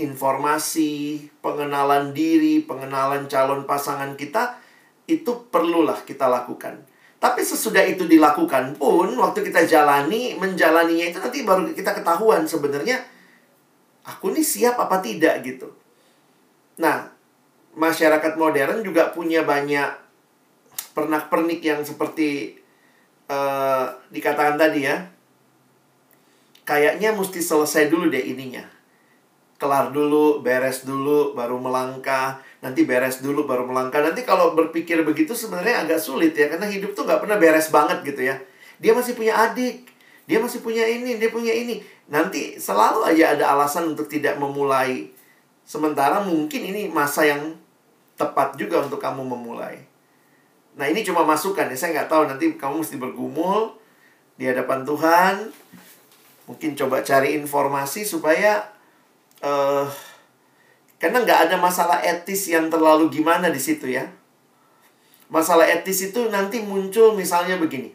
[0.00, 4.56] informasi, pengenalan diri, pengenalan calon pasangan kita
[5.04, 6.80] itu perlulah kita lakukan.
[7.16, 13.00] Tapi sesudah itu dilakukan pun, waktu kita jalani, menjalaninya itu nanti baru kita ketahuan sebenarnya
[14.06, 15.74] aku nih siap apa tidak gitu.
[16.78, 17.10] Nah,
[17.74, 19.90] masyarakat modern juga punya banyak
[20.94, 22.56] pernak-pernik yang seperti
[23.28, 25.10] uh, dikatakan tadi ya,
[26.64, 28.64] kayaknya mesti selesai dulu deh ininya.
[29.56, 32.44] Kelar dulu, beres dulu, baru melangkah.
[32.60, 34.04] Nanti beres dulu, baru melangkah.
[34.04, 36.52] Nanti kalau berpikir begitu sebenarnya agak sulit ya.
[36.52, 38.36] Karena hidup tuh nggak pernah beres banget gitu ya.
[38.76, 39.88] Dia masih punya adik.
[40.28, 41.80] Dia masih punya ini, dia punya ini.
[42.06, 45.10] Nanti selalu aja ada alasan untuk tidak memulai.
[45.66, 47.58] Sementara mungkin ini masa yang
[48.14, 49.82] tepat juga untuk kamu memulai.
[50.76, 53.74] Nah ini cuma masukan ya, saya nggak tahu nanti kamu mesti bergumul
[54.38, 55.34] di hadapan Tuhan.
[56.46, 58.62] Mungkin coba cari informasi supaya
[59.42, 59.90] uh,
[61.02, 64.06] karena nggak ada masalah etis yang terlalu gimana di situ ya.
[65.26, 67.90] Masalah etis itu nanti muncul misalnya begini.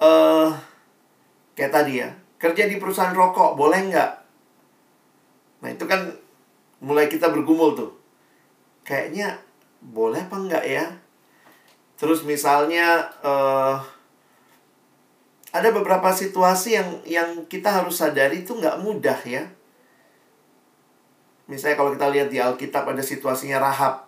[0.00, 0.48] Uh,
[1.56, 4.12] kayak tadi ya, kerja di perusahaan rokok boleh nggak?
[5.64, 6.12] Nah itu kan
[6.84, 7.90] mulai kita bergumul tuh.
[8.84, 9.40] Kayaknya
[9.80, 10.84] boleh apa enggak ya?
[11.96, 13.80] Terus misalnya uh,
[15.56, 19.48] ada beberapa situasi yang yang kita harus sadari itu nggak mudah ya.
[21.48, 24.04] Misalnya kalau kita lihat di Alkitab ada situasinya Rahab.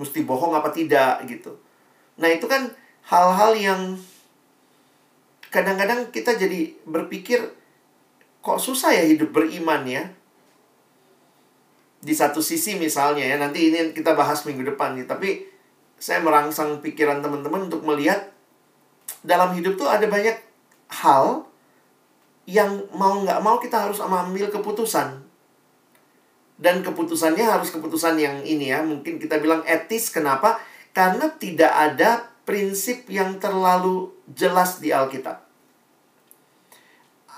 [0.00, 1.52] Mesti bohong apa tidak gitu.
[2.16, 2.72] Nah itu kan
[3.04, 3.80] hal-hal yang
[5.50, 7.42] kadang-kadang kita jadi berpikir
[8.40, 10.08] kok susah ya hidup beriman ya
[12.00, 15.44] di satu sisi misalnya ya nanti ini kita bahas minggu depan nih tapi
[16.00, 18.32] saya merangsang pikiran teman-teman untuk melihat
[19.20, 20.32] dalam hidup tuh ada banyak
[20.88, 21.44] hal
[22.48, 25.22] yang mau nggak mau kita harus mengambil keputusan.
[26.60, 30.12] Dan keputusannya harus keputusan yang ini ya, mungkin kita bilang etis.
[30.12, 30.60] Kenapa?
[30.92, 35.50] Karena tidak ada prinsip yang terlalu jelas di Alkitab.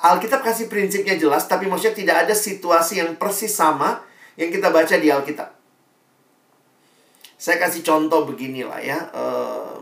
[0.03, 4.03] Alkitab kasih prinsipnya jelas, tapi maksudnya tidak ada situasi yang persis sama
[4.35, 5.55] yang kita baca di Alkitab.
[7.39, 8.99] Saya kasih contoh beginilah ya.
[9.11, 9.25] E,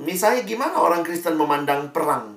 [0.04, 2.36] misalnya gimana orang Kristen memandang perang?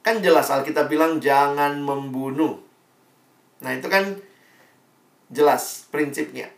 [0.00, 2.60] Kan jelas Alkitab bilang jangan membunuh.
[3.60, 4.16] Nah itu kan
[5.28, 6.48] jelas prinsipnya.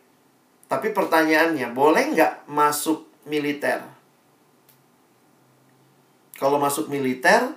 [0.70, 3.82] Tapi pertanyaannya, boleh nggak masuk militer?
[6.40, 7.52] Kalau masuk militer,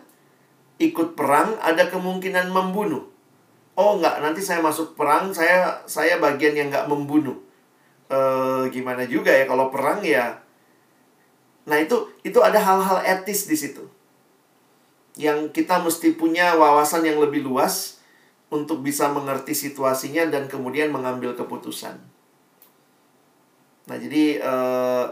[0.77, 3.07] ikut perang, ada kemungkinan membunuh.
[3.73, 7.39] Oh nggak, nanti saya masuk perang, saya saya bagian yang nggak membunuh.
[8.11, 8.19] E,
[8.69, 10.43] gimana juga ya kalau perang ya?
[11.63, 13.87] Nah itu itu ada hal-hal etis di situ
[15.13, 18.01] yang kita mesti punya wawasan yang lebih luas
[18.49, 21.97] untuk bisa mengerti situasinya dan kemudian mengambil keputusan.
[23.89, 25.05] Nah jadi eh,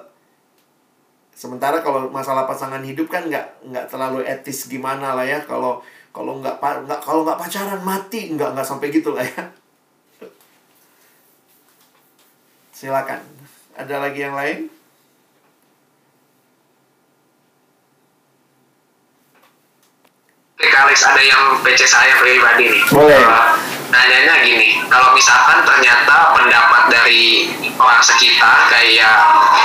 [1.42, 5.82] sementara kalau masalah pasangan hidup kan nggak nggak terlalu etis gimana lah ya kalau
[6.14, 9.42] kalau nggak nggak kalau nggak pacaran mati nggak nggak sampai gitu lah ya.
[12.78, 13.26] Silakan.
[13.74, 14.70] Ada lagi yang lain?
[20.70, 22.84] Alex ada yang PC saya pribadi nih.
[22.94, 23.18] Boleh.
[23.18, 23.58] Uh,
[23.90, 29.18] nanyanya gini, kalau misalkan ternyata pendapat dari orang sekitar kayak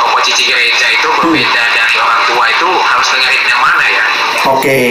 [0.02, 1.74] Koko Cici Gereja itu berbeda hmm.
[1.76, 4.04] dari orang tua itu harus dengerin yang mana ya?
[4.06, 4.86] Oke, okay.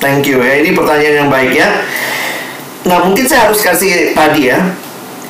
[0.00, 0.62] thank you ya.
[0.62, 1.68] Ini pertanyaan yang baik ya.
[2.88, 4.58] Nah mungkin saya harus kasih tadi ya.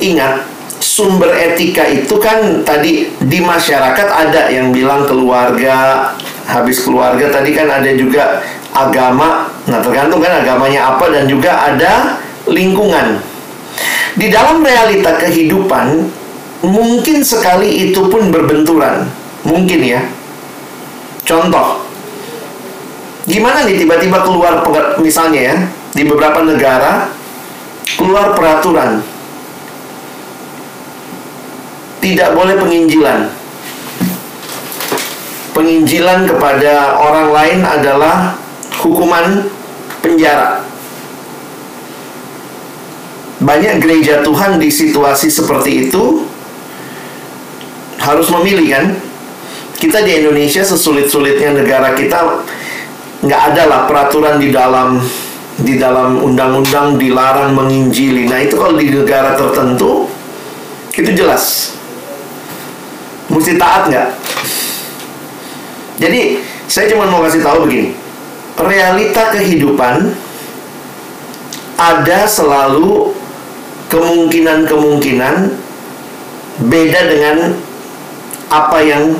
[0.00, 0.46] Ingat,
[0.80, 6.12] sumber etika itu kan tadi di masyarakat ada yang bilang keluarga,
[6.46, 8.40] habis keluarga tadi kan ada juga
[8.74, 9.50] agama.
[9.66, 12.18] Nah, tergantung kan agamanya apa dan juga ada
[12.48, 13.20] lingkungan.
[14.18, 16.10] Di dalam realita kehidupan
[16.66, 19.06] mungkin sekali itu pun berbenturan.
[19.46, 20.00] Mungkin ya.
[21.24, 21.86] Contoh.
[23.30, 24.64] Gimana nih tiba-tiba keluar
[24.98, 25.56] misalnya ya,
[25.94, 27.06] di beberapa negara
[27.94, 29.04] keluar peraturan
[32.00, 33.28] tidak boleh penginjilan.
[35.52, 38.39] Penginjilan kepada orang lain adalah
[38.80, 39.44] hukuman
[40.00, 40.64] penjara.
[43.40, 46.24] Banyak gereja Tuhan di situasi seperti itu
[48.00, 48.84] harus memilih kan?
[49.80, 52.44] Kita di Indonesia sesulit-sulitnya negara kita
[53.24, 55.00] nggak ada lah peraturan di dalam
[55.60, 58.28] di dalam undang-undang dilarang menginjili.
[58.28, 60.08] Nah itu kalau di negara tertentu
[60.92, 61.76] itu jelas.
[63.32, 64.08] Mesti taat nggak?
[65.96, 67.99] Jadi saya cuma mau kasih tahu begini
[68.58, 70.14] realita kehidupan
[71.80, 73.14] ada selalu
[73.88, 75.34] kemungkinan-kemungkinan
[76.68, 77.36] beda dengan
[78.52, 79.16] apa yang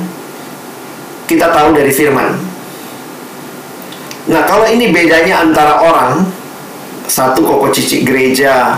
[1.25, 2.37] kita tahu dari firman.
[4.29, 6.27] Nah, kalau ini bedanya antara orang,
[7.09, 8.77] satu koko cici gereja,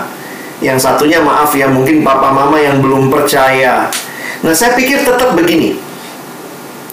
[0.63, 3.91] yang satunya maaf ya, mungkin papa mama yang belum percaya.
[4.45, 5.75] Nah, saya pikir tetap begini.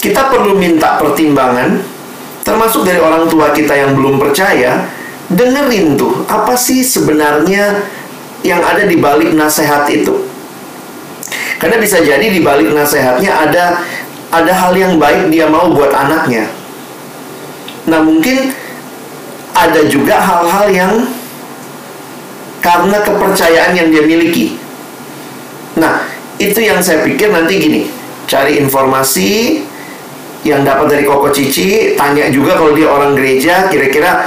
[0.01, 1.79] Kita perlu minta pertimbangan
[2.51, 4.91] termasuk dari orang tua kita yang belum percaya,
[5.31, 7.87] dengerin tuh apa sih sebenarnya
[8.43, 10.27] yang ada di balik nasihat itu.
[11.63, 13.65] Karena bisa jadi di balik nasihatnya ada
[14.35, 16.51] ada hal yang baik dia mau buat anaknya.
[17.87, 18.51] Nah, mungkin
[19.55, 20.93] ada juga hal-hal yang
[22.65, 24.57] karena kepercayaan yang dia miliki.
[25.79, 26.03] Nah,
[26.41, 27.83] itu yang saya pikir nanti gini,
[28.25, 29.63] cari informasi,
[30.41, 34.25] yang dapat dari Koko Cici tanya juga kalau dia orang gereja kira-kira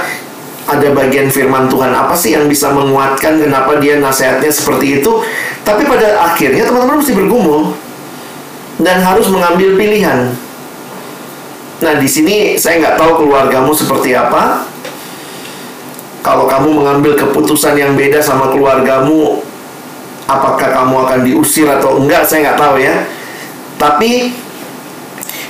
[0.64, 5.20] ada bagian firman Tuhan apa sih yang bisa menguatkan kenapa dia nasihatnya seperti itu.
[5.64, 7.76] Tapi pada akhirnya teman-teman mesti bergumul
[8.80, 10.32] dan harus mengambil pilihan.
[11.84, 14.64] Nah di sini saya nggak tahu keluargamu seperti apa.
[16.24, 19.44] Kalau kamu mengambil keputusan yang beda sama keluargamu
[20.24, 23.04] apakah kamu akan diusir atau enggak saya nggak tahu ya.
[23.76, 24.32] Tapi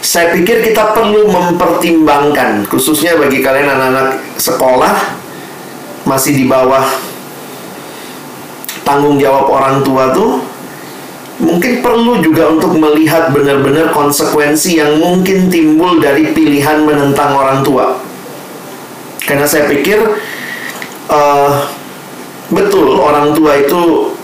[0.04, 5.16] saya pikir kita perlu mempertimbangkan khususnya bagi kalian anak-anak sekolah
[6.04, 6.84] masih di bawah
[8.84, 10.44] tanggung jawab orang tua tuh
[11.40, 17.98] mungkin perlu juga untuk melihat benar-benar konsekuensi yang mungkin timbul dari pilihan menentang orang tua.
[19.24, 19.98] Karena saya pikir
[21.10, 21.52] uh,
[22.52, 24.14] betul orang tua itu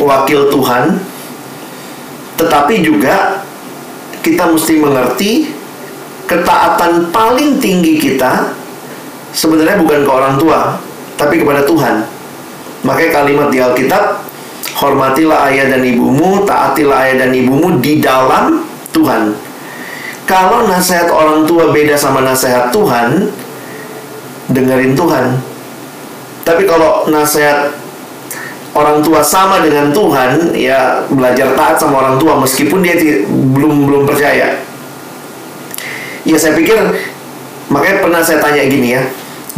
[0.00, 1.02] wakil Tuhan,
[2.40, 3.44] tetapi juga
[4.20, 5.32] kita mesti mengerti
[6.28, 8.54] ketaatan paling tinggi kita
[9.34, 10.78] sebenarnya bukan ke orang tua,
[11.18, 12.06] tapi kepada Tuhan.
[12.86, 14.24] Makanya kalimat di Alkitab,
[14.78, 18.64] hormatilah ayah dan ibumu, taatilah ayah dan ibumu di dalam
[18.94, 19.36] Tuhan.
[20.24, 23.34] Kalau nasihat orang tua beda sama nasihat Tuhan,
[24.54, 25.34] dengerin Tuhan.
[26.46, 27.79] Tapi kalau nasihat
[28.74, 32.94] orang tua sama dengan Tuhan, ya belajar taat sama orang tua meskipun dia
[33.26, 34.62] belum belum percaya.
[36.22, 36.76] Ya saya pikir
[37.72, 39.02] makanya pernah saya tanya gini ya,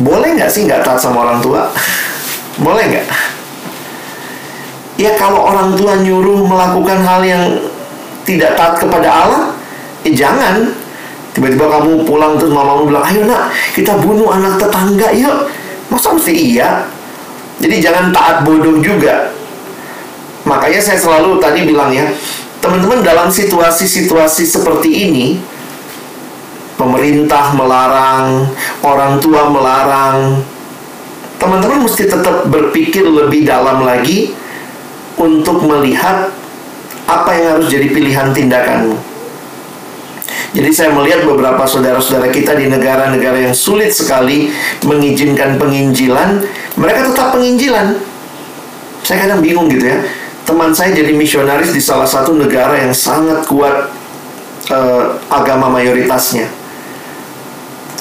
[0.01, 1.69] boleh nggak sih nggak taat sama orang tua?
[2.65, 3.07] boleh nggak?
[5.01, 7.45] Ya kalau orang tua nyuruh melakukan hal yang
[8.23, 9.43] tidak taat kepada Allah,
[10.07, 10.79] ya jangan.
[11.33, 15.49] Tiba-tiba kamu pulang terus mamamu bilang, ayo nak kita bunuh anak tetangga yuk.
[15.89, 16.85] Masa mesti iya?
[17.61, 19.35] Jadi jangan taat bodoh juga.
[20.49, 22.09] Makanya saya selalu tadi bilang ya,
[22.63, 25.27] teman-teman dalam situasi-situasi seperti ini,
[26.79, 28.51] pemerintah melarang,
[28.83, 30.43] orang tua melarang,
[31.39, 34.35] teman-teman mesti tetap berpikir lebih dalam lagi
[35.19, 36.31] untuk melihat
[37.07, 38.95] apa yang harus jadi pilihan tindakanmu.
[40.53, 44.53] Jadi saya melihat beberapa saudara-saudara kita di negara-negara yang sulit sekali
[44.85, 46.45] mengizinkan penginjilan,
[46.77, 48.01] mereka tetap penginjilan.
[49.03, 49.99] Saya kadang bingung gitu ya.
[50.43, 53.93] Teman saya jadi misionaris di salah satu negara yang sangat kuat
[54.71, 56.49] uh, agama mayoritasnya.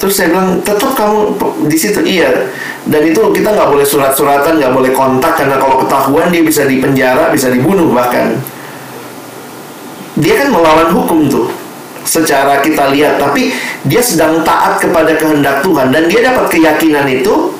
[0.02, 1.38] Terus saya bilang, tetap kamu
[1.70, 2.50] di situ iya.
[2.82, 7.30] Dan itu kita nggak boleh surat-suratan, nggak boleh kontak karena kalau ketahuan dia bisa dipenjara,
[7.30, 8.34] bisa dibunuh bahkan.
[10.18, 11.46] Dia kan melawan hukum tuh
[12.02, 13.54] secara kita lihat tapi
[13.86, 17.54] dia sedang taat kepada kehendak Tuhan dan dia dapat keyakinan itu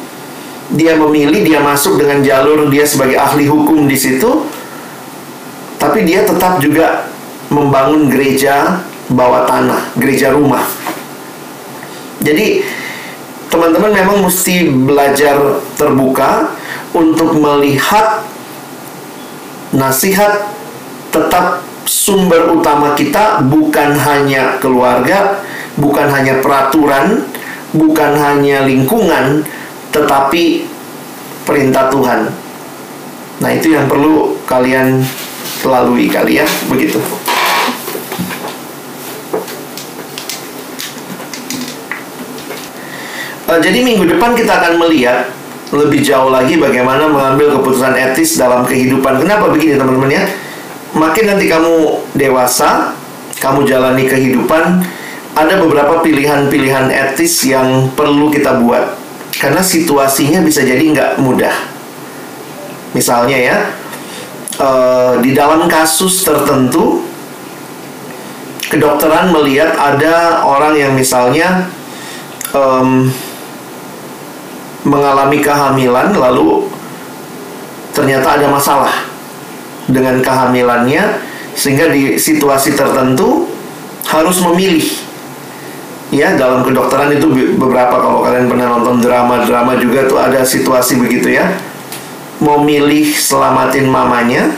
[0.72, 4.48] dia memilih dia masuk dengan jalur dia sebagai ahli hukum di situ
[5.76, 7.10] tapi dia tetap juga
[7.50, 8.80] membangun gereja
[9.12, 10.64] bawah tanah gereja rumah.
[12.22, 12.62] Jadi
[13.50, 16.54] teman-teman memang mesti belajar terbuka
[16.94, 18.24] untuk melihat
[19.74, 20.48] nasihat
[21.12, 25.42] tetap sumber utama kita bukan hanya keluarga,
[25.76, 27.26] bukan hanya peraturan,
[27.74, 29.44] bukan hanya lingkungan,
[29.92, 30.66] tetapi
[31.44, 32.32] perintah Tuhan.
[33.42, 35.04] Nah, itu yang perlu kalian
[35.62, 36.98] lalui kali ya, begitu.
[43.46, 45.28] Uh, jadi minggu depan kita akan melihat
[45.76, 49.20] lebih jauh lagi bagaimana mengambil keputusan etis dalam kehidupan.
[49.20, 50.24] Kenapa begini teman-teman ya?
[50.92, 52.92] makin nanti kamu dewasa,
[53.40, 54.84] kamu jalani kehidupan,
[55.32, 59.01] ada beberapa pilihan-pilihan etis yang perlu kita buat.
[59.32, 61.54] Karena situasinya bisa jadi nggak mudah.
[62.92, 63.56] Misalnya ya,
[64.60, 67.00] uh, di dalam kasus tertentu,
[68.68, 71.68] kedokteran melihat ada orang yang misalnya
[72.52, 73.08] um,
[74.84, 76.68] mengalami kehamilan, lalu
[77.92, 78.92] ternyata ada masalah
[79.88, 81.20] dengan kehamilannya
[81.52, 83.48] sehingga di situasi tertentu
[84.08, 84.84] harus memilih
[86.12, 91.32] ya dalam kedokteran itu beberapa kalau kalian pernah nonton drama-drama juga tuh ada situasi begitu
[91.32, 91.56] ya
[92.38, 94.52] mau milih selamatin mamanya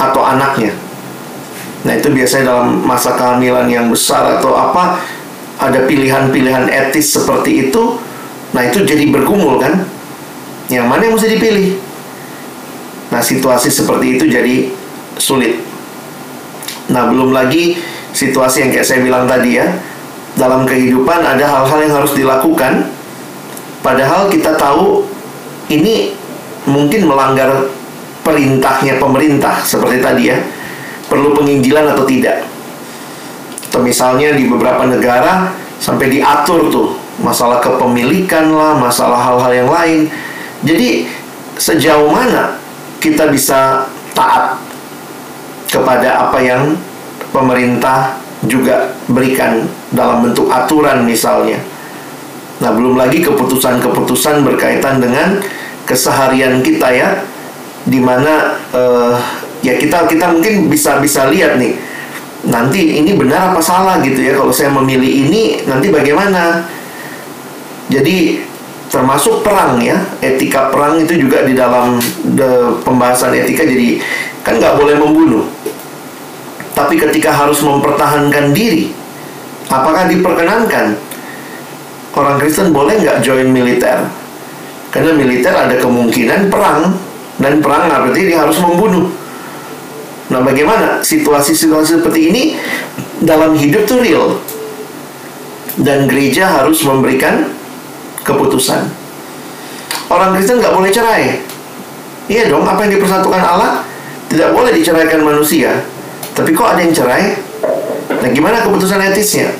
[0.00, 0.72] atau anaknya
[1.84, 5.04] nah itu biasanya dalam masa kehamilan yang besar atau apa
[5.60, 8.00] ada pilihan-pilihan etis seperti itu
[8.56, 9.84] nah itu jadi bergumul kan
[10.72, 11.92] yang mana yang mesti dipilih
[13.12, 14.72] Nah, situasi seperti itu jadi
[15.20, 15.60] sulit.
[16.88, 17.76] Nah, belum lagi
[18.16, 19.68] situasi yang kayak saya bilang tadi ya.
[20.32, 22.88] Dalam kehidupan ada hal-hal yang harus dilakukan
[23.84, 25.04] padahal kita tahu
[25.68, 26.16] ini
[26.64, 27.68] mungkin melanggar
[28.22, 30.38] perintahnya pemerintah seperti tadi ya.
[31.10, 32.48] Perlu penginjilan atau tidak.
[33.68, 40.00] Atau misalnya di beberapa negara sampai diatur tuh masalah kepemilikan lah, masalah hal-hal yang lain.
[40.64, 41.04] Jadi
[41.58, 42.56] sejauh mana
[43.02, 43.84] kita bisa
[44.14, 44.56] taat
[45.68, 46.76] kepada apa yang
[47.34, 48.16] pemerintah
[48.46, 51.58] juga berikan dalam bentuk aturan misalnya.
[52.62, 55.42] Nah, belum lagi keputusan-keputusan berkaitan dengan
[55.86, 57.08] keseharian kita ya,
[57.86, 59.18] di mana uh,
[59.62, 61.74] ya kita kita mungkin bisa bisa lihat nih
[62.42, 66.66] nanti ini benar apa salah gitu ya kalau saya memilih ini nanti bagaimana.
[67.90, 68.40] Jadi
[68.92, 71.96] termasuk perang ya etika perang itu juga di dalam
[72.84, 73.96] pembahasan etika jadi
[74.44, 75.48] kan nggak boleh membunuh
[76.72, 78.92] tapi ketika harus mempertahankan diri
[79.68, 80.96] apakah diperkenankan
[82.12, 84.08] orang Kristen boleh nggak join militer
[84.92, 86.92] karena militer ada kemungkinan perang
[87.40, 89.08] dan perang berarti dia harus membunuh
[90.32, 92.42] nah bagaimana situasi-situasi seperti ini
[93.22, 94.40] dalam hidup tuh real
[95.80, 97.48] dan gereja harus memberikan
[98.22, 98.84] keputusan.
[100.12, 101.40] orang Kristen nggak boleh cerai.
[102.28, 103.82] Iya dong, apa yang dipersatukan Allah
[104.28, 105.82] tidak boleh diceraikan manusia.
[106.32, 107.36] Tapi kok ada yang cerai?
[108.22, 109.52] Nah, gimana keputusan etisnya?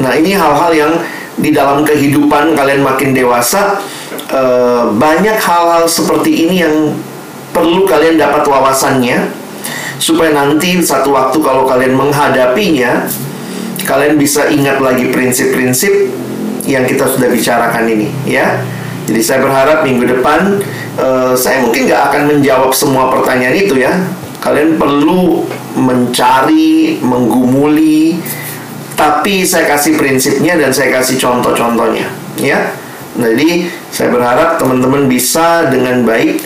[0.00, 0.92] Nah, ini hal-hal yang
[1.38, 3.82] di dalam kehidupan kalian makin dewasa
[4.30, 6.76] eh, banyak hal-hal seperti ini yang
[7.54, 9.30] perlu kalian dapat wawasannya
[9.98, 13.06] supaya nanti satu waktu kalau kalian menghadapinya
[13.86, 16.10] kalian bisa ingat lagi prinsip-prinsip
[16.66, 18.62] yang kita sudah bicarakan ini ya
[19.04, 20.58] jadi saya berharap minggu depan
[20.98, 23.92] uh, saya mungkin nggak akan menjawab semua pertanyaan itu ya
[24.44, 25.48] kalian perlu
[25.80, 28.20] mencari menggumuli
[28.94, 32.06] tapi saya kasih prinsipnya dan saya kasih contoh-contohnya
[32.36, 32.60] ya
[33.14, 36.42] jadi saya berharap teman-teman bisa dengan baik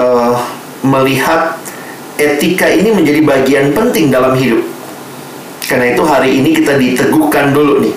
[0.00, 0.40] uh,
[0.80, 1.60] melihat
[2.16, 4.64] etika ini menjadi bagian penting dalam hidup.
[5.68, 7.92] Karena itu hari ini kita diteguhkan dulu nih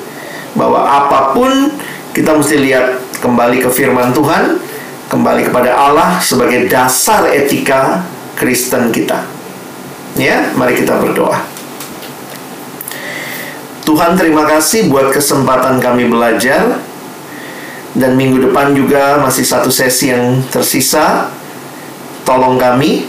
[0.59, 1.72] bahwa apa pun
[2.11, 4.59] kita mesti lihat kembali ke firman Tuhan,
[5.07, 8.03] kembali kepada Allah sebagai dasar etika
[8.41, 9.22] Kristen kita.
[10.18, 11.45] Ya, mari kita berdoa.
[13.85, 16.81] Tuhan terima kasih buat kesempatan kami belajar
[17.93, 21.30] dan minggu depan juga masih satu sesi yang tersisa.
[22.26, 23.05] Tolong kami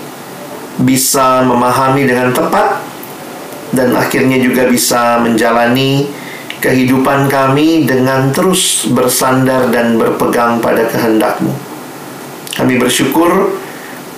[0.84, 2.84] bisa memahami dengan tepat
[3.72, 6.12] dan akhirnya juga bisa menjalani
[6.60, 11.52] kehidupan kami dengan terus bersandar dan berpegang pada kehendakmu.
[12.52, 13.61] Kami bersyukur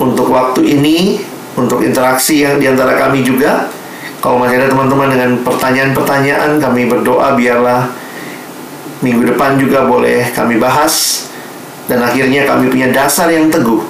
[0.01, 1.23] untuk waktu ini,
[1.55, 3.71] untuk interaksi yang di antara kami juga.
[4.19, 7.93] Kalau masih ada teman-teman dengan pertanyaan-pertanyaan, kami berdoa biarlah
[9.05, 11.29] minggu depan juga boleh kami bahas.
[11.85, 13.85] Dan akhirnya kami punya dasar yang teguh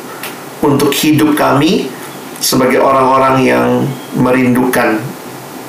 [0.66, 1.86] untuk hidup kami
[2.43, 3.66] sebagai orang-orang yang
[4.18, 4.98] merindukan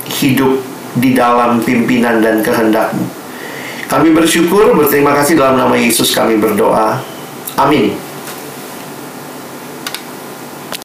[0.09, 0.57] hidup
[0.97, 3.05] di dalam pimpinan dan kehendakmu.
[3.85, 6.97] Kami bersyukur, berterima kasih dalam nama Yesus kami berdoa.
[7.53, 8.04] Amin.